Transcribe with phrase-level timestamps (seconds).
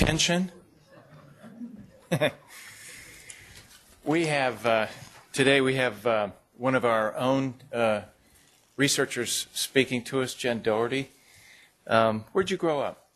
[0.00, 0.50] Attention.
[4.04, 4.86] we have, uh,
[5.34, 8.00] today we have uh, one of our own uh,
[8.78, 11.10] researchers speaking to us, Jen Doherty.
[11.86, 13.10] Um, where'd you grow up?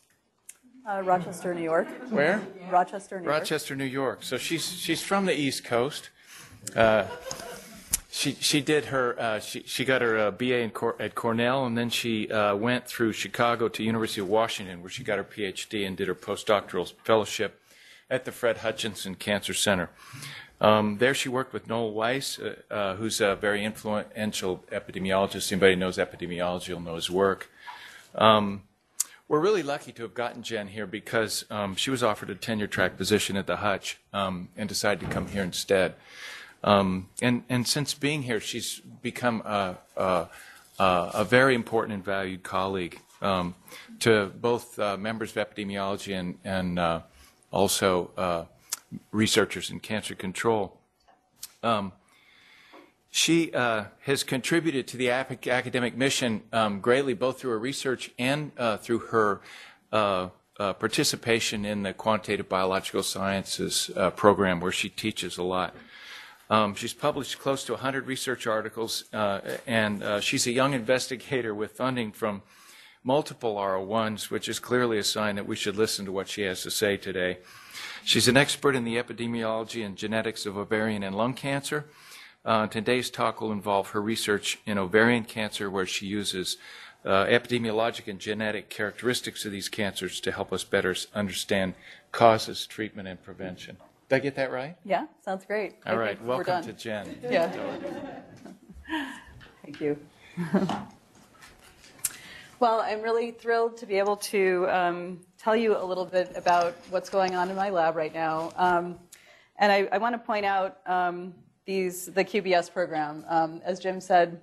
[0.87, 1.87] Uh, Rochester, New York.
[2.11, 2.47] Where?
[2.69, 3.39] Rochester, New York.
[3.39, 4.21] Rochester, New York.
[4.21, 6.11] So she's she's from the East Coast.
[8.15, 11.65] She she did her uh, she she got her uh, BA in Cor- at Cornell,
[11.65, 15.23] and then she uh, went through Chicago to University of Washington, where she got her
[15.25, 17.61] PhD and did her postdoctoral fellowship
[18.09, 19.89] at the Fred Hutchinson Cancer Center.
[20.61, 25.51] Um, there, she worked with Noel Weiss, uh, uh, who's a very influential epidemiologist.
[25.51, 27.49] Anybody knows epidemiology will know his work.
[28.15, 28.63] Um,
[29.27, 32.67] we're really lucky to have gotten Jen here because um, she was offered a tenure
[32.67, 35.95] track position at the Hutch um, and decided to come here instead.
[36.65, 40.27] Um, and, and since being here, she's become a, a,
[40.79, 43.53] a very important and valued colleague um,
[43.99, 47.01] to both uh, members of epidemiology and, and uh,
[47.51, 48.45] also uh,
[49.11, 50.79] researchers in cancer control.
[51.61, 51.91] Um,
[53.11, 58.51] she uh, has contributed to the academic mission um, greatly, both through her research and
[58.57, 59.41] uh, through her
[59.93, 65.73] uh, participation in the quantitative biological sciences program, where she teaches a lot.
[66.49, 71.55] Um, she's published close to 100 research articles, uh, and uh, she's a young investigator
[71.55, 72.43] with funding from
[73.03, 76.61] multiple R01s, which is clearly a sign that we should listen to what she has
[76.63, 77.39] to say today.
[78.03, 81.85] She's an expert in the epidemiology and genetics of ovarian and lung cancer.
[82.43, 86.57] Uh, today's talk will involve her research in ovarian cancer, where she uses
[87.03, 91.73] uh, epidemiologic and genetic characteristics of these cancers to help us better understand
[92.11, 93.77] causes, treatment, and prevention.
[94.07, 94.77] Did I get that right?
[94.83, 95.77] Yeah, sounds great.
[95.87, 97.17] All right, welcome to Jen.
[97.23, 97.51] Yeah.
[99.63, 99.97] Thank you.
[102.59, 106.75] well, I'm really thrilled to be able to um, tell you a little bit about
[106.91, 108.51] what's going on in my lab right now.
[108.57, 108.99] Um,
[109.57, 111.33] and I, I want to point out um,
[111.65, 113.25] these the QBS program.
[113.27, 114.39] Um, as Jim said,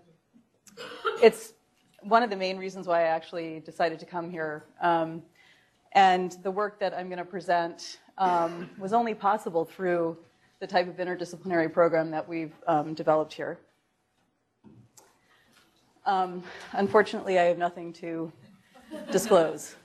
[1.22, 1.52] it's
[2.00, 4.64] one of the main reasons why I actually decided to come here.
[4.80, 5.22] Um,
[5.92, 10.16] and the work that I'm going to present um, was only possible through
[10.60, 13.58] the type of interdisciplinary program that we've um, developed here.
[16.06, 18.32] Um, unfortunately, I have nothing to
[19.10, 19.76] disclose.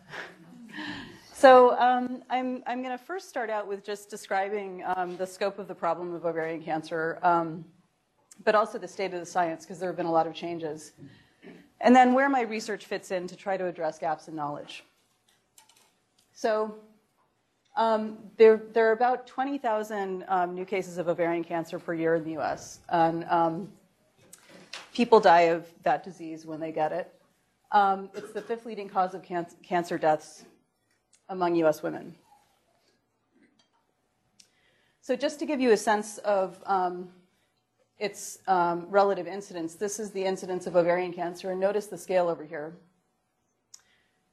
[1.33, 5.59] So um, I'm, I'm going to first start out with just describing um, the scope
[5.59, 7.63] of the problem of ovarian cancer, um,
[8.43, 10.93] but also the state of the science, because there have been a lot of changes.
[11.81, 14.83] And then where my research fits in to try to address gaps in knowledge.
[16.33, 16.75] So
[17.77, 22.23] um, there, there, are about 20,000 um, new cases of ovarian cancer per year in
[22.23, 22.79] the US.
[22.89, 23.71] And um,
[24.93, 27.13] people die of that disease when they get it.
[27.71, 30.43] Um, it's the fifth leading cause of can- cancer deaths
[31.29, 32.15] among US women.
[35.01, 37.09] So, just to give you a sense of um,
[37.99, 42.27] its um, relative incidence, this is the incidence of ovarian cancer, and notice the scale
[42.27, 42.75] over here.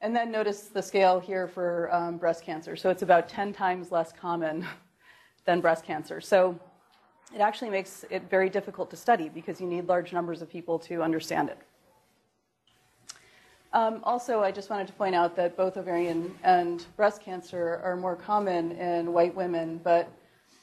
[0.05, 2.75] And then notice the scale here for um, breast cancer.
[2.75, 4.63] So it's about 10 times less common
[5.45, 6.21] than breast cancer.
[6.21, 6.59] So
[7.33, 10.77] it actually makes it very difficult to study because you need large numbers of people
[10.77, 11.57] to understand it.
[13.73, 17.95] Um, also, I just wanted to point out that both ovarian and breast cancer are
[17.95, 20.07] more common in white women, but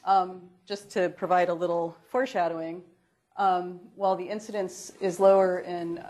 [0.05, 2.81] um, just to provide a little foreshadowing,
[3.35, 6.01] um, while the incidence is lower in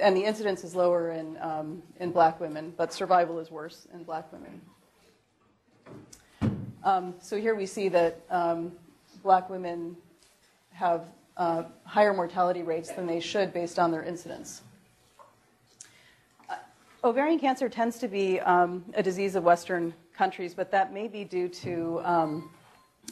[0.00, 4.02] and the incidence is lower in, um, in black women, but survival is worse in
[4.04, 4.60] black women.
[6.84, 8.72] Um, so here we see that um,
[9.22, 9.96] black women
[10.72, 11.06] have
[11.36, 14.62] uh, higher mortality rates than they should based on their incidence.
[16.48, 16.54] Uh,
[17.04, 21.24] ovarian cancer tends to be um, a disease of Western countries, but that may be
[21.24, 22.50] due to, um,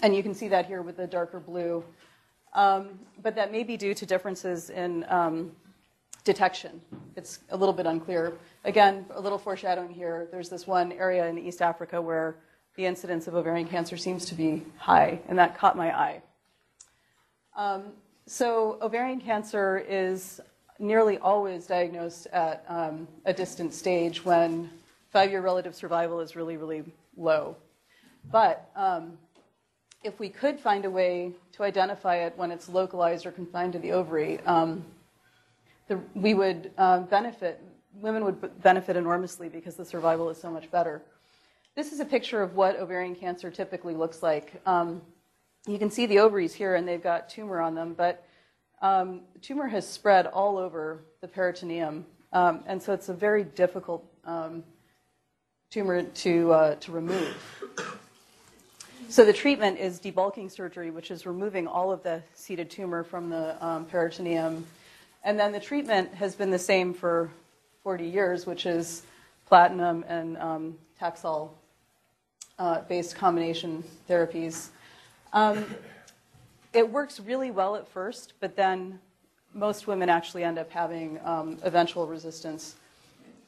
[0.02, 1.84] and you can see that here with the darker blue,
[2.54, 5.04] um, but that may be due to differences in
[6.26, 6.82] detection.
[7.14, 8.34] It's a little bit unclear.
[8.64, 10.28] Again, a little foreshadowing here.
[10.30, 12.34] There's this one area in East Africa where
[12.74, 16.22] the incidence of ovarian cancer seems to be high, and that caught my eye.
[17.56, 17.84] Um,
[18.26, 20.40] so, ovarian cancer is
[20.78, 24.68] nearly always diagnosed at um, a distant stage when
[25.10, 26.82] five year relative survival is really, really
[27.16, 27.56] low.
[28.30, 29.16] But um,
[30.02, 33.78] if we could find a way to identify it when it's localized or confined to
[33.78, 34.84] the ovary, um,
[35.88, 37.62] the, we would uh, benefit,
[37.94, 41.02] women would benefit enormously because the survival is so much better.
[41.74, 44.60] This is a picture of what ovarian cancer typically looks like.
[44.66, 45.02] Um,
[45.66, 48.24] you can see the ovaries here, and they've got tumor on them, but
[48.82, 54.04] um, tumor has spread all over the peritoneum, um, and so it's a very difficult
[54.24, 54.62] um,
[55.70, 57.36] tumor to, uh, to remove.
[59.08, 63.30] So the treatment is debulking surgery, which is removing all of the seeded tumor from
[63.30, 64.66] the um, peritoneum.
[65.26, 67.28] And then the treatment has been the same for
[67.82, 69.02] 40 years, which is
[69.48, 71.50] platinum and um, Taxol
[72.60, 74.68] uh, based combination therapies.
[75.32, 75.66] Um,
[76.72, 79.00] it works really well at first, but then
[79.52, 82.76] most women actually end up having um, eventual resistance.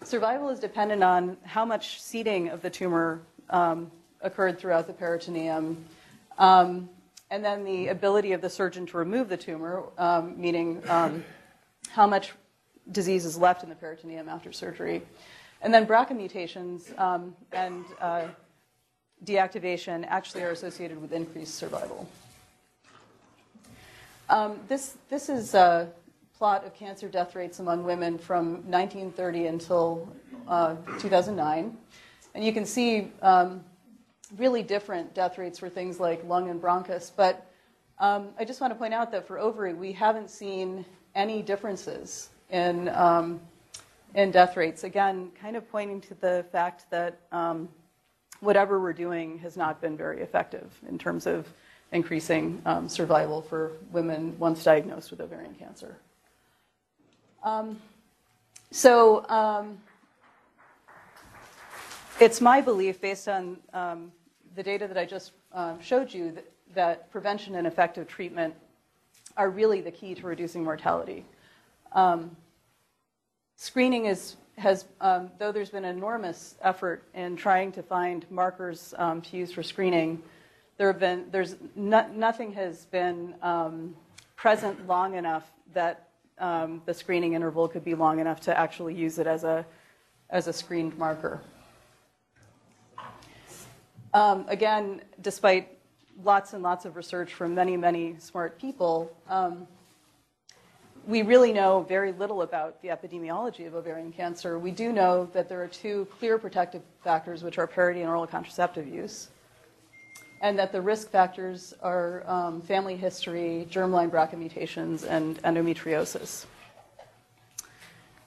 [0.02, 3.20] Survival is dependent on how much seeding of the tumor
[3.50, 3.88] um,
[4.22, 5.76] occurred throughout the peritoneum,
[6.38, 6.88] um,
[7.30, 11.22] and then the ability of the surgeon to remove the tumor, um, meaning um,
[11.98, 12.32] how much
[12.92, 15.02] disease is left in the peritoneum after surgery.
[15.62, 18.28] And then BRCA mutations um, and uh,
[19.24, 22.08] deactivation actually are associated with increased survival.
[24.28, 25.90] Um, this, this is a
[26.38, 30.08] plot of cancer death rates among women from 1930 until
[30.46, 31.76] uh, 2009.
[32.36, 33.64] And you can see um,
[34.36, 37.10] really different death rates for things like lung and bronchus.
[37.16, 37.50] But
[37.98, 40.84] um, I just want to point out that for ovary, we haven't seen
[41.18, 43.40] any differences in, um,
[44.14, 44.84] in death rates.
[44.84, 47.68] Again, kind of pointing to the fact that um,
[48.38, 51.46] whatever we're doing has not been very effective in terms of
[51.90, 55.96] increasing um, survival for women once diagnosed with ovarian cancer.
[57.42, 57.80] Um,
[58.70, 59.78] so um,
[62.20, 64.12] it's my belief, based on um,
[64.54, 66.44] the data that I just um, showed you, that,
[66.74, 68.54] that, prevention and effective treatment
[69.38, 71.24] are really the key to reducing mortality.
[71.92, 72.36] Um,
[73.56, 79.22] screening is has, um, though there's been enormous effort in trying to find markers um,
[79.22, 80.20] to use for screening,
[80.78, 83.94] there have been, there's no, nothing has been um,
[84.34, 86.08] present long enough that
[86.38, 89.64] um, the screening interval could be long enough to actually use it as a,
[90.30, 91.40] as a screened marker.
[94.12, 95.77] Um, again, despite
[96.24, 99.66] lots and lots of research from many, many smart people, um,
[101.06, 104.58] we really know very little about the epidemiology of ovarian cancer.
[104.58, 108.26] We do know that there are two clear protective factors, which are parity and oral
[108.26, 109.28] contraceptive use,
[110.42, 116.44] and that the risk factors are um, family history, germline BRCA mutations, and endometriosis.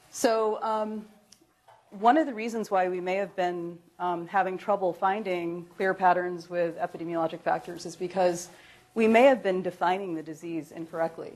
[0.09, 1.05] So, um,
[1.91, 6.49] one of the reasons why we may have been um, having trouble finding clear patterns
[6.49, 8.49] with epidemiologic factors is because
[8.95, 11.33] we may have been defining the disease incorrectly.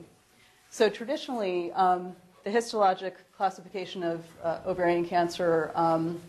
[0.68, 6.20] So traditionally, um, the histologic classification of uh, ovarian cancer um,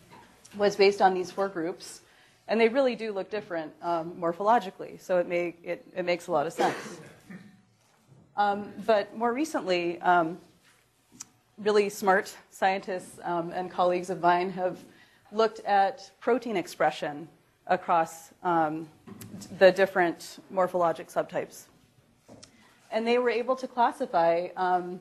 [0.56, 2.02] was based on these four groups,
[2.48, 5.02] and they really do look different um, morphologically.
[5.02, 7.02] So it, may, it, it, makes a lot of sense.
[8.38, 10.38] Um, but more recently, um,
[11.58, 14.78] really smart scientists um, and colleagues of mine have
[15.32, 17.28] looked at protein expression
[17.68, 21.66] across the different morphologic subtypes
[22.92, 25.00] and they were able to classify um,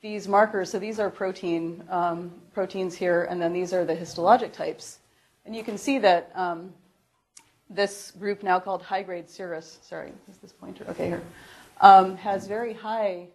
[0.00, 0.70] these markers.
[0.70, 4.98] So these are protein um, proteins here, and then these are the histologic types.
[5.46, 6.72] And you can see that um,
[7.70, 10.84] this group, now called high-grade serous, sorry, is this pointer?
[10.90, 11.22] Okay, here,
[11.80, 13.28] um, has very high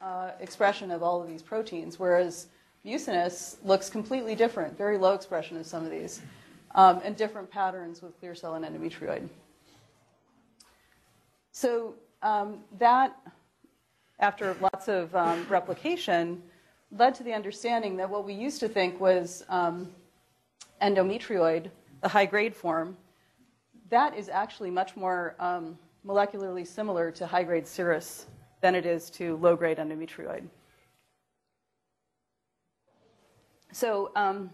[0.00, 2.48] uh, expression of all of these proteins, whereas
[2.84, 6.20] mucinous looks completely different, very low expression of some of these,
[6.74, 9.28] um, and different patterns with clear cell and endometrioid.
[11.52, 13.16] So um, that
[14.18, 16.42] after lots of um, replication,
[16.92, 19.88] led to the understanding that what we used to think was um,
[20.80, 21.70] endometrioid,
[22.02, 22.96] the high grade form,
[23.90, 28.26] that is actually much more um, molecularly similar to high grade serous
[28.60, 30.44] than it is to low grade endometrioid.
[33.72, 34.50] So, um,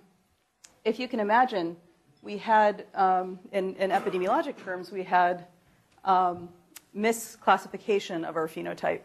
[0.84, 1.76] if you can imagine,
[2.22, 5.46] we had, um, in, in, epidemiologic terms, we had
[6.04, 6.48] um,
[6.96, 9.02] misclassification of our phenotype.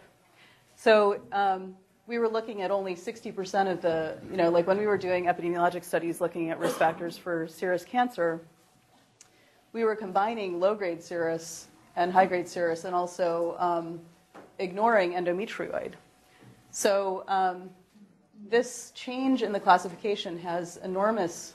[0.76, 1.76] So um,
[2.08, 5.26] we were looking at only 60% of the, you know, like when we were doing
[5.26, 8.42] epidemiologic studies looking at risk factors for serous cancer,
[9.74, 14.00] we were combining low grade serous and high grade serous and also um,
[14.60, 15.94] ignoring endometrioid.
[16.72, 17.70] So um,
[18.50, 21.54] this change in the classification has enormous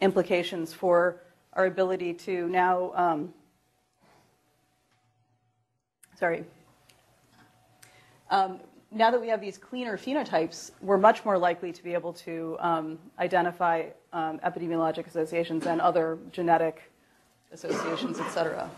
[0.00, 1.20] implications for
[1.52, 3.32] our ability to now, um,
[6.18, 6.44] sorry,
[8.30, 8.60] um,
[8.90, 12.56] now that we have these cleaner phenotypes, we're much more likely to be able to
[12.60, 16.90] um, identify um, epidemiologic associations and other genetic
[17.52, 18.70] associations, et cetera.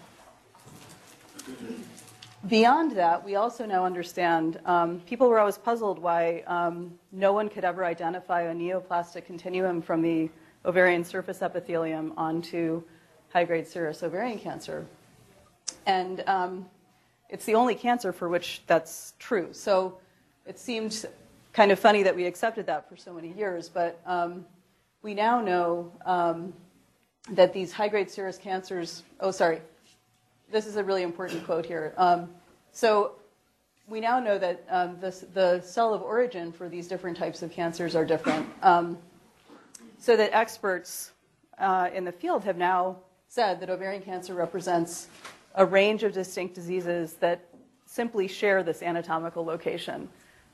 [2.48, 7.48] Beyond that, we also now understand um, people were always puzzled why um, no one
[7.48, 10.30] could ever identify a neoplastic continuum from the
[10.64, 12.84] ovarian surface epithelium onto
[13.32, 14.86] high-grade serous ovarian cancer.
[15.86, 16.66] And um,
[17.30, 19.48] it's the only cancer for which that's true.
[19.50, 19.98] So
[20.46, 21.04] it seemed
[21.52, 24.44] kind of funny that we accepted that for so many years, but um,
[25.02, 26.52] we now know um,
[27.30, 29.02] that these high-grade serous cancers.
[29.18, 29.60] Oh, sorry.
[30.50, 31.92] This is a really important quote here.
[31.96, 32.30] Um,
[32.72, 33.12] so
[33.88, 37.50] we now know that um, the, the, cell of origin for these different types of
[37.50, 38.48] cancers are different.
[38.62, 38.98] Um,
[39.98, 41.12] so that experts
[41.58, 42.98] uh, in the field have now
[43.28, 45.08] said that ovarian cancer represents
[45.54, 47.44] a range of distinct diseases that
[47.86, 50.08] simply share this anatomical location,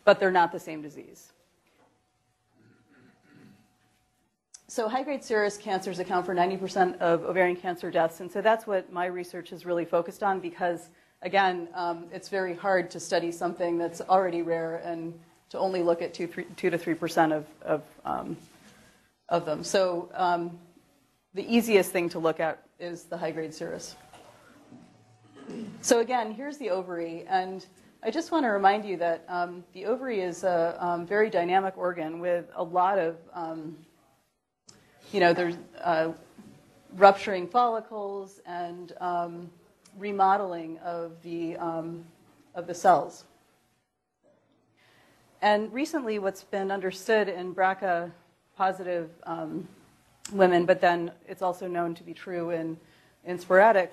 [0.05, 1.33] but they're not the same disease.
[4.73, 8.91] So high-grade serous cancers account for 90% of ovarian cancer deaths, and so that's what
[8.91, 10.89] my research is really focused on because,
[11.21, 15.13] again, um, it's very hard to study something that's already rare and
[15.51, 18.35] to only look at 2, three, two to 3% of, of, um,
[19.29, 19.63] of them.
[19.63, 20.59] So um,
[21.35, 23.95] the easiest thing to look at is the high-grade serous.
[25.83, 27.67] So again, here's the ovary, and
[28.03, 31.77] I just want to remind you that um, the ovary is a um, very dynamic
[31.77, 33.77] organ with a lot of, um,
[35.13, 36.13] you know, there's uh,
[36.97, 39.51] rupturing follicles and um,
[39.99, 42.05] remodeling of the um,
[42.55, 43.25] of the cells.
[45.41, 48.11] And recently, what's been understood in BRCA
[48.57, 49.67] positive um,
[50.33, 52.77] women, but then it's also known to be true in
[53.25, 53.93] in sporadic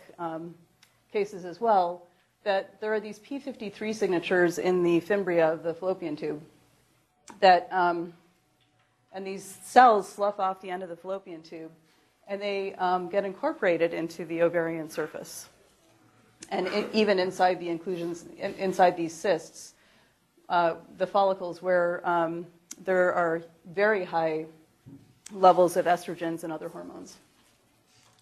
[1.11, 2.03] cases as well,
[2.43, 6.41] that there are these P53 signatures in the fimbria of the fallopian tube
[7.39, 8.13] that, um,
[9.11, 11.71] and these cells slough off the end of the fallopian tube,
[12.27, 15.49] and they um, get incorporated into the ovarian surface.
[16.49, 19.73] And even inside the inclusions, in, inside these cysts,
[20.47, 22.45] uh, the follicles where um,
[22.83, 24.45] there are very high
[25.31, 27.17] levels of estrogens and other hormones.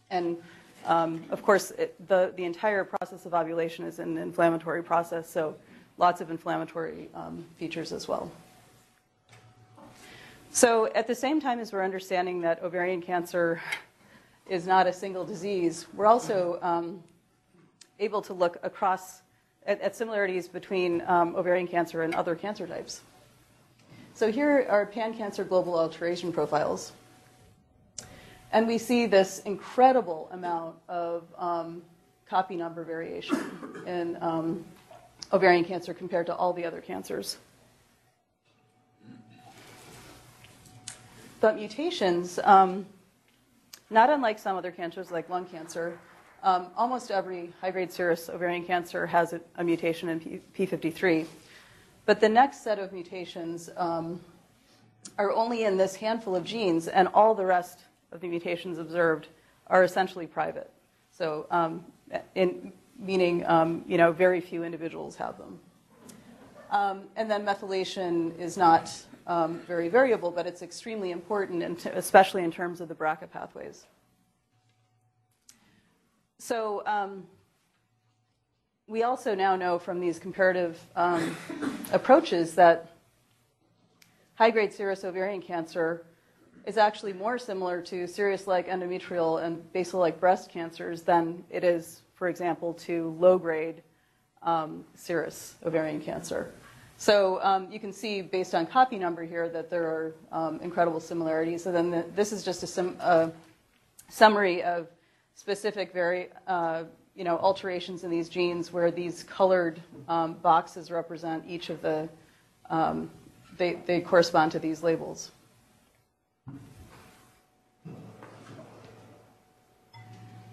[0.10, 0.38] And
[0.86, 5.56] um, of course, it, the, the entire process of ovulation is an inflammatory process, so
[5.98, 8.32] lots of inflammatory um, features as well.
[10.58, 13.62] So, at the same time as we're understanding that ovarian cancer
[14.50, 17.04] is not a single disease, we're also um,
[18.00, 19.22] able to look across
[19.68, 23.02] at, at similarities between um, ovarian cancer and other cancer types.
[24.16, 26.92] So, here are pan cancer global alteration profiles.
[28.52, 31.84] And we see this incredible amount of um,
[32.28, 34.66] copy number variation in um,
[35.32, 37.38] ovarian cancer compared to all the other cancers.
[41.40, 42.86] But mutations, um,
[43.90, 46.00] not unlike some other cancers like lung cancer,
[46.44, 51.26] um, almost every high grade serous ovarian cancer has a, a mutation in P- P53.
[52.06, 54.20] But the next set of mutations um,
[55.18, 59.28] are only in this handful of genes, and all the rest of the mutations observed
[59.68, 60.72] are essentially private.
[61.12, 61.86] So, um,
[62.36, 65.60] in, meaning, um, you know, very few individuals have them.
[66.72, 68.92] Um, and then methylation is not
[69.28, 73.86] um, very variable, but it's extremely important, t- especially in terms of the BRCA pathways.
[76.40, 77.26] So, um,
[78.88, 81.36] we also now know from these comparative um,
[81.92, 82.94] approaches that
[84.36, 86.06] high grade serous ovarian cancer
[86.66, 92.30] is actually more similar to serous-like endometrial and basal-like breast cancers than it is, for
[92.30, 93.84] example, to low-grade
[94.44, 96.54] um, serous ovarian cancer.
[97.00, 101.00] So um, you can see, based on copy number here, that there are um, incredible
[101.00, 101.64] similarities.
[101.64, 103.32] So then the, this is just a, sim, a,
[104.10, 104.88] summary of
[105.36, 106.86] specific very, uh,
[107.16, 112.10] you know, alterations in these genes where these colored um, boxes represent each of the,
[112.72, 113.12] um,
[113.58, 115.32] they, they correspond to these labels.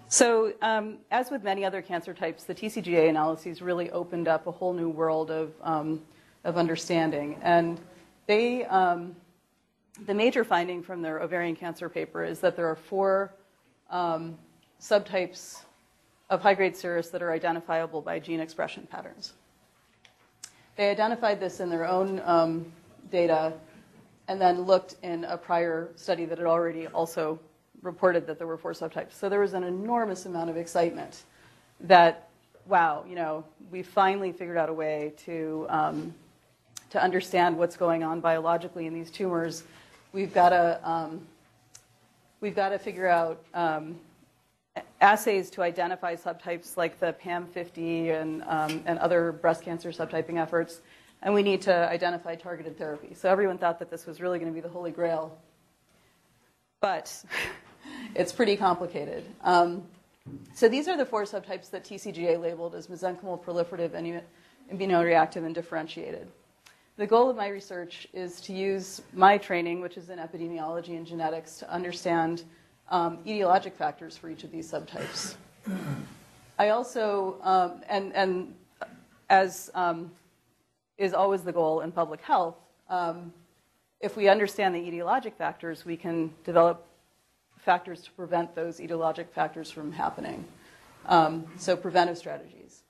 [0.07, 4.51] So, um, as with many other cancer types, the TCGA analyses really opened up a
[4.51, 6.01] whole new world of, um,
[6.45, 7.37] of understanding.
[7.41, 7.79] And
[8.27, 9.15] they, um,
[10.05, 13.33] the major finding from their ovarian cancer paper is that there are four
[13.89, 14.37] um,
[14.79, 15.63] subtypes
[16.29, 19.33] of high grade serous that are identifiable by gene expression patterns.
[20.75, 22.71] They identified this in their own um,
[23.11, 23.53] data
[24.27, 27.39] and then looked in a prior study that had already also
[27.81, 29.13] reported that there were four subtypes.
[29.13, 31.23] So there was an enormous amount of excitement
[31.81, 32.29] that,
[32.65, 36.13] wow, you know, we finally figured out a way to, um,
[36.95, 39.63] to understand what's going on biologically in these tumors.
[40.11, 41.21] We've got to, um,
[42.41, 43.97] we've got to figure out um,
[44.99, 50.81] assays to identify subtypes like the PAM50 and, um, and other breast cancer subtyping efforts.
[51.21, 53.13] And we need to identify targeted therapy.
[53.13, 55.37] So everyone thought that this was really going to be the holy grail
[56.85, 57.23] but
[58.15, 59.25] it's pretty complicated.
[59.43, 59.83] Um,
[60.53, 64.21] so these are the four subtypes that TCGA labeled as mesenchymal, proliferative, and
[64.71, 66.27] immunoreactive and differentiated.
[66.97, 71.05] The goal of my research is to use my training, which is in epidemiology and
[71.05, 72.43] genetics, to understand
[72.89, 75.35] um, etiologic factors for each of these subtypes.
[76.57, 78.55] I also, um, and, and
[79.29, 80.09] as um,
[80.97, 82.55] is always the goal in public health,
[82.89, 83.33] um,
[83.99, 86.87] if we understand the etiologic factors, we can develop
[87.57, 90.45] factors to prevent those etiologic factors from happening.
[91.07, 92.83] Um, so, preventive strategies.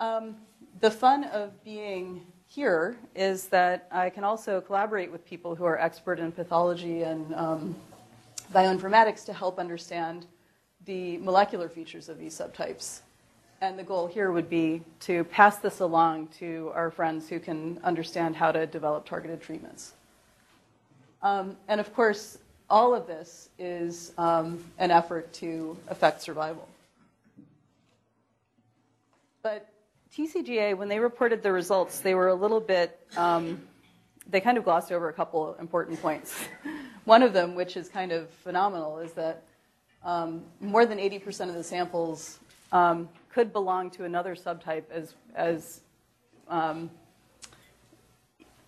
[0.00, 0.34] Um,
[0.80, 5.78] the fun of being here is that I can also collaborate with people who are
[5.78, 7.74] expert in pathology and um,
[8.52, 10.26] bioinformatics to help understand
[10.84, 13.00] the molecular features of these subtypes.
[13.62, 17.80] And the goal here would be to pass this along to our friends who can
[17.84, 19.94] understand how to develop targeted treatments.
[21.22, 22.36] Um, and of course,
[22.68, 26.68] all of this is um, an effort to affect survival.
[29.42, 29.71] But
[30.16, 33.62] TCGA, when they reported the results, they were a little bit, um,
[34.28, 36.34] they kind of glossed over a couple important points.
[37.04, 39.42] One of them, which is kind of phenomenal, is that
[40.04, 42.40] um, more than 80% of the samples
[42.72, 45.80] um, could belong to another subtype as, as
[46.48, 46.90] um,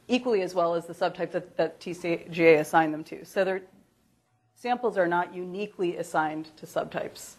[0.08, 3.22] equally as well as the subtype that, that TCGA assigned them to.
[3.26, 3.60] So their
[4.54, 7.34] samples are not uniquely assigned to subtypes.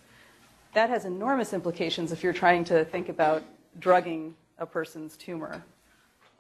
[0.74, 3.44] That has enormous implications if you're trying to think about
[3.80, 5.64] drugging a person's tumor.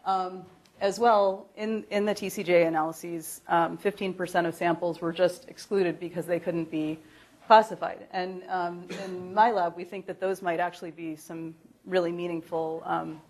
[0.06, 0.46] Um,
[0.82, 6.26] as well, in, in the TCGA analyses, um, 15% of samples were just excluded because
[6.26, 7.00] they couldn't be
[7.48, 8.08] classified.
[8.12, 12.84] And um, in my lab, we think that those might actually be some really meaningful
[12.86, 13.22] um,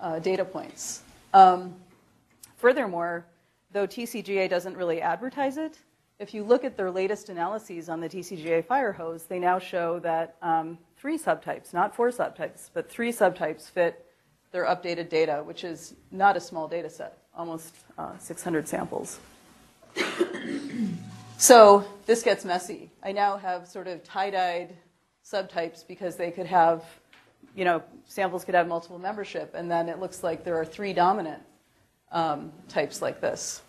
[0.00, 1.02] uh, data points.
[1.32, 1.74] Um,
[2.56, 3.26] furthermore,
[3.72, 5.78] though TCGA doesn't really advertise it,
[6.18, 10.36] if you look at their latest analyses on the TCGA Firehose, they now show that
[10.40, 14.06] um, three subtypes, not four subtypes, but three subtypes fit
[14.52, 19.18] their updated data, which is not a small data set, almost uh, 600 samples.
[21.38, 22.90] so this gets messy.
[23.02, 24.74] I now have sort of tie-dyed
[25.24, 26.84] subtypes because they could have,
[27.54, 30.92] you know, samples could have multiple membership, and then it looks like there are three
[30.92, 31.42] dominant
[32.12, 33.62] um, types like this.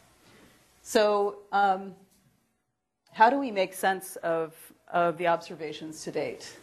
[0.83, 1.95] So um,
[3.11, 4.55] how do we make sense of,
[4.87, 6.57] of the observations to date?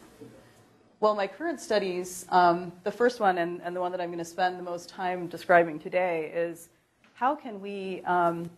[1.04, 4.20] Well, my current studies, um, the first one and, and, the one that I'm going
[4.20, 6.70] to spend the most time describing today is
[7.12, 8.48] how can we um,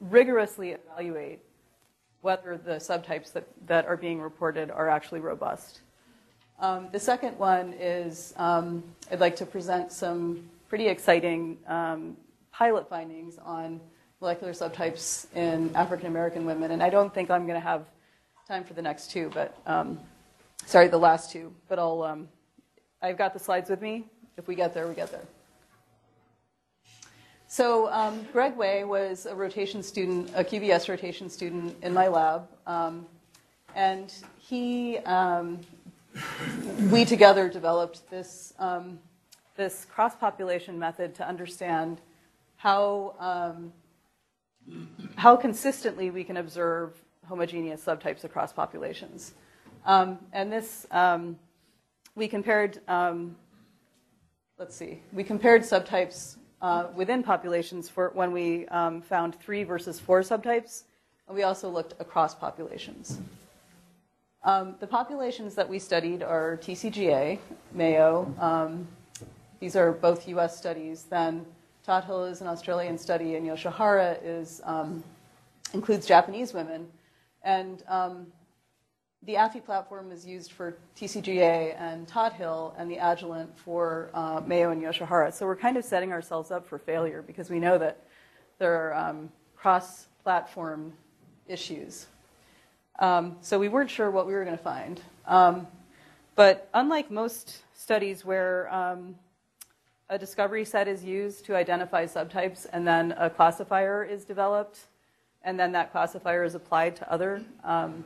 [0.00, 1.38] rigorously evaluate
[2.20, 5.82] whether the subtypes that, that are being reported are actually robust.
[6.58, 12.16] Um, the second one is um, I'd like to present some pretty exciting um,
[12.50, 13.80] pilot findings on
[14.20, 17.84] molecular subtypes in African American women, and I don't think I'm going to have
[18.48, 20.00] time for the next two, but um,
[20.66, 22.28] Sorry, the last two, but I'll, um,
[23.02, 24.06] I've got the slides with me.
[24.36, 25.24] If we get there, we get there.
[27.46, 32.48] So um, Greg Way was a rotation student, a QBS rotation student in my lab,
[32.66, 33.06] um,
[33.74, 35.60] and he, um,
[36.90, 38.98] we together developed this um,
[39.56, 42.00] this cross population method to understand
[42.56, 43.72] how um,
[45.16, 46.94] how consistently we can observe
[47.28, 49.34] homogeneous subtypes across populations.
[49.84, 51.38] Um, and this, um,
[52.14, 53.36] we compared, um,
[54.58, 59.98] let's see, we compared subtypes uh, within populations for when we um, found three versus
[59.98, 60.84] four subtypes,
[61.26, 63.18] and we also looked across populations.
[64.44, 67.38] Um, the populations that we studied are TCGA,
[67.72, 68.32] Mayo.
[68.40, 68.86] Um,
[69.60, 70.56] these are both U.S.
[70.56, 71.04] studies.
[71.04, 71.46] Then
[71.84, 74.60] Tothill is an Australian study, and Yoshihara is
[75.72, 76.86] includes Japanese women.
[77.44, 77.82] And
[79.24, 84.70] the Affy platform is used for TCGA and Tothill, and the Agilent for uh, Mayo
[84.70, 85.32] and Yoshihara.
[85.32, 88.04] So we're kind of setting ourselves up for failure because we know that
[88.58, 90.92] there are um, cross platform
[91.46, 92.06] issues.
[92.98, 95.00] Um, so we weren't sure what we were going to find.
[95.26, 95.68] Um,
[96.34, 99.14] but unlike most studies where um,
[100.08, 104.80] a discovery set is used to identify subtypes and then a classifier is developed,
[105.44, 108.04] and then that classifier is applied to other um,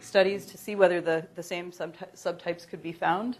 [0.00, 3.38] studies to see whether the, the same subtypes could be found.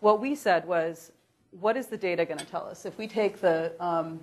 [0.00, 1.12] What we said was,
[1.60, 2.84] what is the data going to tell us?
[2.84, 4.20] If we take the, um,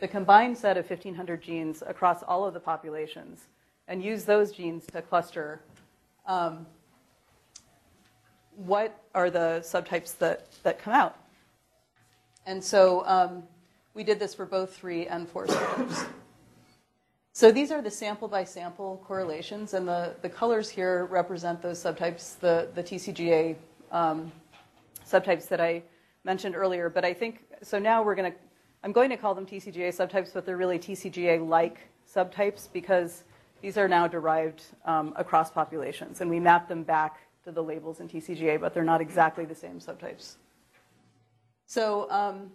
[0.00, 3.46] the combined set of 1,500 genes across all of the populations
[3.88, 5.60] and use those genes to cluster,
[6.26, 6.66] um,
[8.56, 11.18] what are the subtypes that, that come out?
[12.46, 13.44] And so um,
[13.94, 16.06] we did this for both three and four subtypes.
[17.34, 21.82] So these are the sample by sample correlations, and the, the colors here represent those
[21.82, 23.56] subtypes, the, the TCGA
[23.90, 24.30] um,
[25.08, 25.82] subtypes that I
[26.24, 26.90] mentioned earlier.
[26.90, 28.38] But I think, so now we're going to,
[28.84, 33.24] I'm going to call them TCGA subtypes, but they're really TCGA like subtypes because
[33.62, 38.00] these are now derived um, across populations, and we map them back to the labels
[38.00, 40.36] in TCGA, but they're not exactly the same subtypes.
[41.64, 42.50] So um,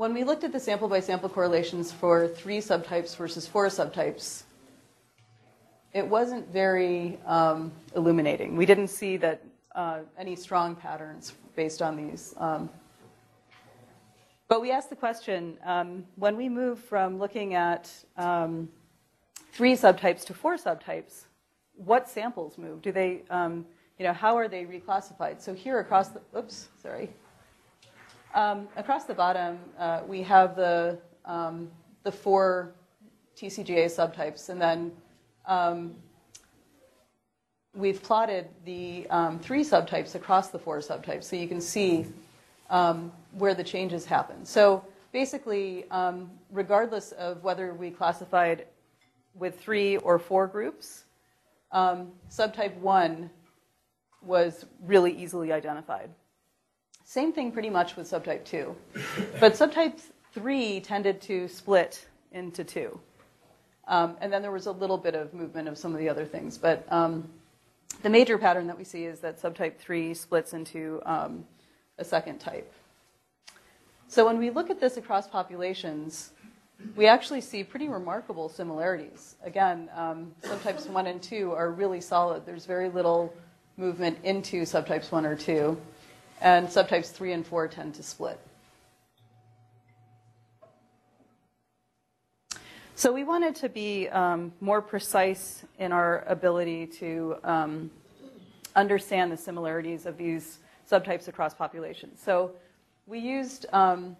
[0.00, 4.44] when we looked at the sample by sample correlations for three subtypes versus four subtypes,
[5.92, 8.56] it wasn't very um, illuminating.
[8.56, 12.32] We didn't see that uh, any strong patterns based on these.
[12.38, 12.70] Um,
[14.48, 18.70] but we asked the question um, when we move from looking at um,
[19.52, 21.24] three subtypes to four subtypes,
[21.76, 22.80] what samples move?
[22.80, 23.66] Do they, um,
[23.98, 25.42] you know, how are they reclassified?
[25.42, 27.10] So here across the, oops, sorry.
[28.32, 31.68] Um, across the bottom, uh, we have the, um,
[32.04, 32.72] the four
[33.36, 34.92] TCGA subtypes, and then
[35.46, 35.96] um,
[37.74, 42.06] we've plotted the um, three subtypes across the four subtypes, so you can see
[42.68, 44.44] um, where the changes happen.
[44.44, 48.66] So basically, um, regardless of whether we classified
[49.34, 51.02] with three or four groups,
[51.74, 53.28] subtype one
[54.22, 56.10] was really easily identified.
[57.10, 58.72] Same thing pretty much with subtype 2.
[59.40, 59.98] But subtype
[60.32, 63.00] 3 tended to split into two.
[63.88, 66.24] Um, and then there was a little bit of movement of some of the other
[66.24, 66.56] things.
[66.56, 67.28] But um,
[68.04, 71.44] the major pattern that we see is that subtype 3 splits into um,
[71.98, 72.72] a second type.
[74.06, 76.30] So when we look at this across populations,
[76.94, 79.34] we actually see pretty remarkable similarities.
[79.42, 82.46] Again, um, subtypes 1 and 2 are really solid.
[82.46, 83.34] There's very little
[83.76, 85.76] movement into subtypes 1 or 2
[86.40, 88.40] and subtypes 3 and 4 tend to split.
[92.94, 97.90] So we wanted to be um, more precise in our ability to um,
[98.76, 100.58] understand the similarities of these
[100.90, 102.20] subtypes across populations.
[102.20, 102.52] So
[103.06, 104.16] we used, um,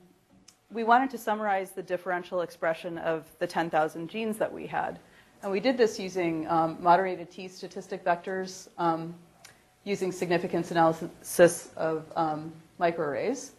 [0.70, 4.98] we wanted to summarize the differential expression of the 10,000 genes that we had.
[5.42, 9.14] And we did this using um, moderated T statistic vectors um,
[9.84, 13.50] using significance analysis of um, microarrays.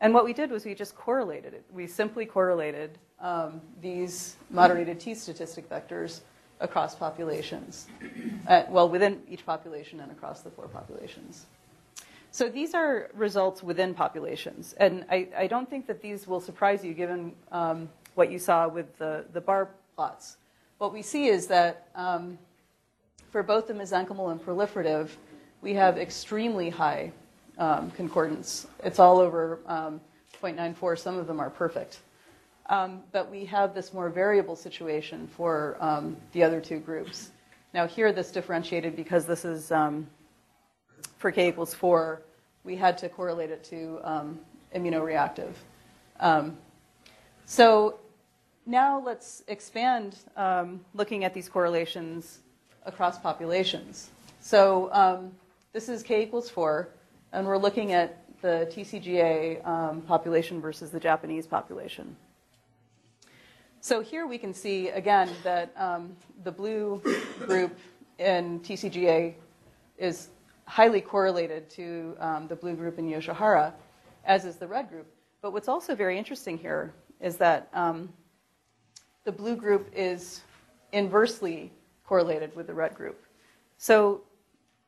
[0.00, 1.64] And what we did was we just correlated it.
[1.72, 6.20] We simply correlated um, these moderated t statistic vectors
[6.60, 7.86] across populations,
[8.48, 11.46] uh, well, within each population and across the four populations.
[12.30, 14.74] So these are results within populations.
[14.74, 18.68] And I, I don't think that these will surprise you given um, what you saw
[18.68, 20.36] with the, the bar plots.
[20.78, 22.38] What we see is that um,
[23.30, 25.08] for both the mesenchymal and proliferative,
[25.60, 27.12] we have extremely high
[27.58, 28.66] um, concordance.
[28.84, 30.00] It's all over um,
[30.40, 30.98] 0.94.
[30.98, 32.00] Some of them are perfect.
[32.66, 37.30] Um, but we have this more variable situation for um, the other two groups.
[37.74, 40.06] Now, here this differentiated because this is um,
[41.16, 42.22] for k equals 4,
[42.64, 44.38] we had to correlate it to um,
[44.74, 45.52] immunoreactive.
[47.46, 47.98] so
[48.66, 50.16] now let's expand
[50.94, 52.40] looking at these correlations
[52.84, 54.10] across populations.
[54.40, 54.90] So
[55.78, 56.88] this is k equals 4,
[57.32, 62.16] and we're looking at the TCGA um, population versus the Japanese population.
[63.80, 67.00] So here we can see, again, that um, the blue
[67.46, 67.78] group
[68.18, 69.34] in TCGA
[69.98, 70.30] is
[70.64, 73.72] highly correlated to um, the blue group in Yoshihara,
[74.24, 75.06] as is the red group.
[75.42, 78.12] But what's also very interesting here is that um,
[79.22, 80.40] the blue group is
[80.90, 81.70] inversely
[82.04, 83.24] correlated with the red group.
[83.76, 84.22] So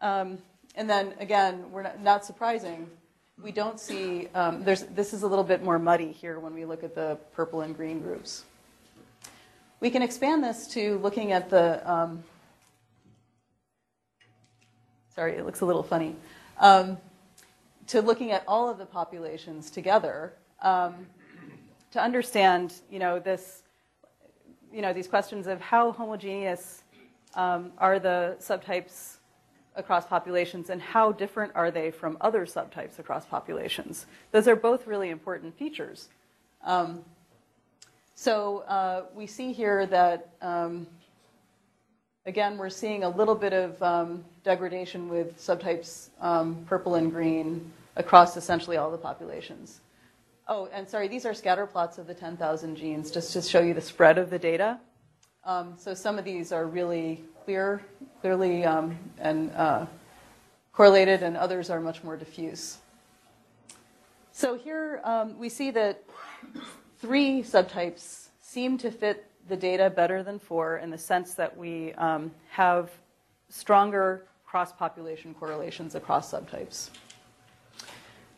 [0.00, 0.38] um,
[0.74, 2.88] and then again, we're not, not surprising.
[3.42, 6.64] We don't see, um, there's, this is a little bit more muddy here when we
[6.64, 8.44] look at the purple and green groups.
[9.80, 12.22] We can expand this to looking at the, um,
[15.14, 16.16] sorry, it looks a little funny,
[16.58, 16.98] um,
[17.86, 21.06] to looking at all of the populations together um,
[21.92, 23.62] to understand, you know, this,
[24.72, 26.82] you know, these questions of how homogeneous
[27.34, 29.16] um, are the subtypes
[29.76, 34.06] across populations and how different are they from other subtypes across populations.
[34.32, 36.08] Those are both really important features.
[36.64, 37.04] Um,
[38.14, 40.86] so uh, we see here that, um,
[42.26, 47.72] again, we're seeing a little bit of um, degradation with subtypes um, purple and green
[47.96, 49.80] across essentially all the populations.
[50.48, 53.72] Oh, and sorry, these are scatter plots of the 10,000 genes just to show you
[53.72, 54.78] the spread of the data.
[55.44, 57.82] Um, so some of these are really clear,
[58.20, 59.86] clearly um, and uh,
[60.72, 62.78] correlated, and others are much more diffuse.
[64.32, 66.02] So here um, we see that
[66.98, 71.92] three subtypes seem to fit the data better than four in the sense that we
[71.94, 72.90] um, have
[73.48, 76.90] stronger cross-population correlations across subtypes.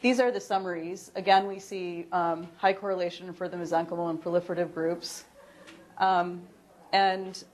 [0.00, 1.12] These are the summaries.
[1.14, 5.24] Again, we see um, high correlation for the mesenchymal and proliferative groups,
[5.98, 6.42] um,
[6.92, 7.44] and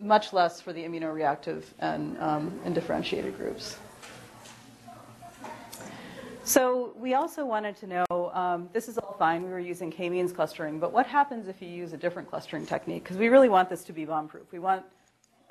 [0.00, 3.78] much less for the immunoreactive and, um, and differentiated groups.
[6.46, 10.30] So we also wanted to know, um, this is all fine, we were using k-means
[10.30, 13.02] clustering, but what happens if you use a different clustering technique?
[13.02, 14.52] Because we really want this to be bomb-proof.
[14.52, 14.84] We want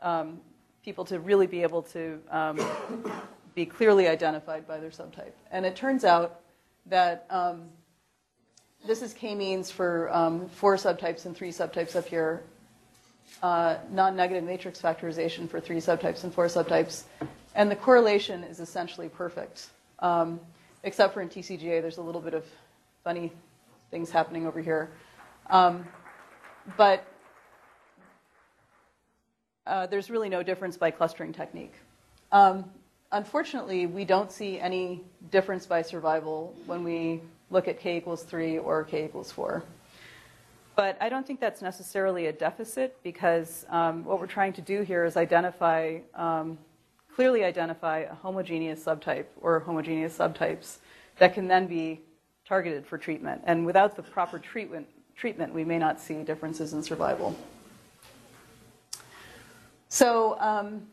[0.03, 0.39] um,
[0.86, 2.60] people to really be able to um,
[3.56, 5.34] be clearly identified by their subtype.
[5.49, 6.41] And it turns out
[6.86, 7.69] that um,
[8.86, 12.43] this is k-means for um, four subtypes and three subtypes up here,
[13.41, 17.03] uh, non-negative matrix factorization for three subtypes and four subtypes,
[17.55, 19.67] and the correlation is essentially perfect.
[19.99, 20.39] Um,
[20.83, 22.45] except for in TCGA, there's a little bit of
[23.03, 23.31] funny
[23.91, 24.89] things happening over here.
[25.49, 25.87] Um,
[26.77, 27.05] but
[29.65, 31.73] uh, there's really no difference by clustering technique.
[32.31, 32.65] Um,
[33.11, 38.57] unfortunately, we don't see any difference by survival when we look at k equals 3
[38.57, 39.63] or k equals 4.
[40.75, 44.81] But I don't think that's necessarily a deficit because um, what we're trying to do
[44.81, 46.57] here is identify um,
[47.15, 50.77] clearly identify a homogeneous subtype or homogeneous subtypes
[51.19, 52.01] that can then be
[52.45, 53.41] targeted for treatment.
[53.45, 57.36] And without the proper treatment, treatment we may not see differences in survival.
[59.89, 60.88] So um,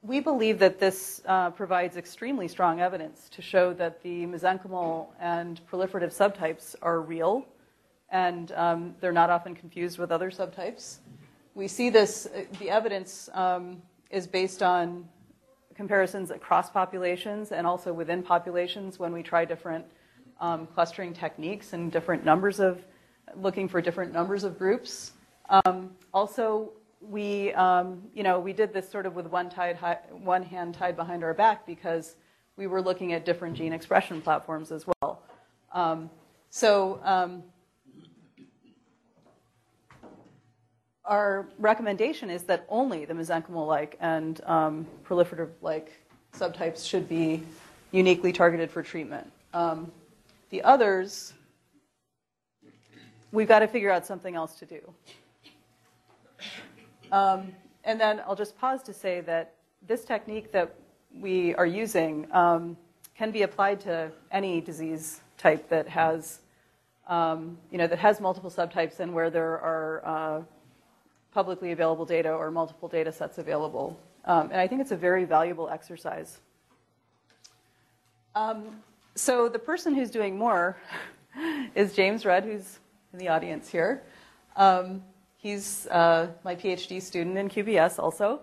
[0.00, 5.60] we believe that this uh, provides extremely strong evidence to show that the mesenchymal and
[5.70, 7.46] proliferative subtypes are real
[8.14, 10.98] and um, they're not often confused with other subtypes.
[11.54, 15.08] We see this, uh, the evidence um, is based on
[15.74, 19.84] comparisons across populations and also within populations when we try different
[20.40, 22.84] um, clustering techniques and different numbers of,
[23.36, 25.12] looking for different numbers of groups.
[25.48, 29.76] Um, also, we, um, you know, we did this sort of with one, tied,
[30.10, 32.14] one hand tied behind our back because
[32.56, 35.22] we were looking at different gene expression platforms as well.
[35.72, 36.10] Um,
[36.50, 37.00] so
[41.04, 45.92] our recommendation is that only the mesenchymal-like and um, proliferative-like
[46.34, 47.42] subtypes should be
[47.92, 49.30] uniquely targeted for treatment.
[49.52, 49.92] Um,
[50.50, 51.34] the others,
[53.32, 54.80] we've got to figure out something else to do.
[57.12, 57.52] Um,
[57.84, 59.54] and then I'll just pause to say that
[59.86, 60.74] this technique that
[61.20, 62.76] we are using um,
[63.14, 66.40] can be applied to any disease type that has,
[67.06, 70.42] um, you know, that has multiple subtypes and where there are uh,
[71.34, 73.98] publicly available data or multiple data sets available.
[74.24, 76.38] Um, and I think it's a very valuable exercise.
[78.36, 78.82] Um,
[79.16, 80.76] so the person who's doing more
[81.74, 82.78] is James Rudd, who's
[83.12, 84.02] in the audience here.
[84.56, 85.02] Um,
[85.36, 88.40] he's uh, my PhD student in QBS also.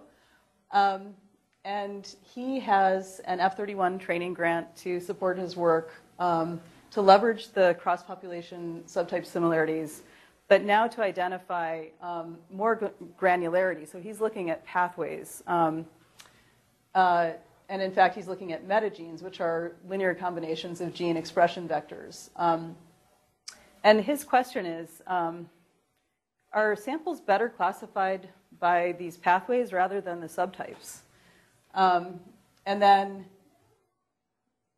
[0.72, 1.16] Um,
[1.64, 6.60] and he has an F31 training grant to support his work um,
[6.92, 10.02] to leverage the cross population subtype similarities
[10.52, 13.90] but now to identify um, more granularity.
[13.90, 15.42] So he's looking at pathways.
[15.48, 15.86] Um,
[16.94, 17.30] uh,
[17.70, 22.32] and in fact, he's looking at metagenes, which are linear combinations of gene expression vectors.
[22.36, 22.76] Um,
[23.86, 25.50] and his question is um,
[26.52, 28.28] Are samples better classified
[28.60, 30.98] by these pathways rather than the subtypes?
[31.74, 32.20] Um,
[32.66, 33.24] and then,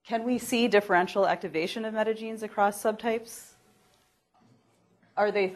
[0.06, 3.53] can we see differential activation of metagenes across subtypes?
[5.16, 5.54] Are they,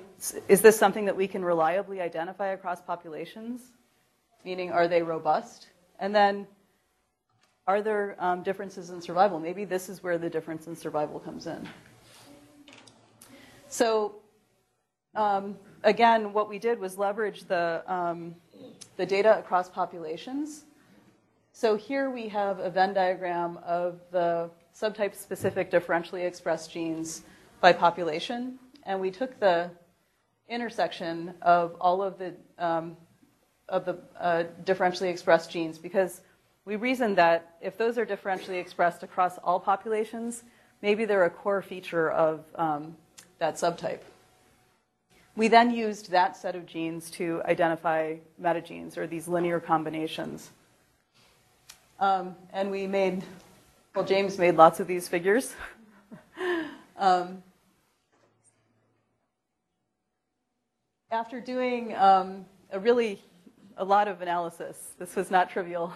[0.48, 3.62] is this something that we can reliably identify across populations?
[4.46, 5.70] Meaning, are they robust?
[6.00, 6.48] And then,
[7.66, 9.40] are there um, differences in survival?
[9.40, 11.68] Maybe this is where the difference in survival comes in.
[13.68, 14.16] So,
[15.16, 18.36] um, again, what we did was leverage the, um,
[18.96, 20.66] the data across populations.
[21.52, 27.24] So here we have a Venn diagram of the subtype specific differentially expressed genes
[27.60, 29.70] by population and we took the
[30.50, 32.98] intersection of all of the um,
[33.70, 36.22] of the uh, differentially expressed genes because
[36.64, 40.44] we reasoned that if those are differentially expressed across all populations,
[40.82, 42.96] maybe they're a core feature of um,
[43.40, 44.00] that subtype.
[45.36, 50.50] We then used that set of genes to identify metagenes or these linear combinations.
[52.00, 53.24] Um, and we made,
[53.94, 55.54] well, James made lots of these figures.
[56.98, 57.44] um,
[61.12, 63.22] after doing um, a really
[63.78, 65.94] a lot of analysis, this was not trivial,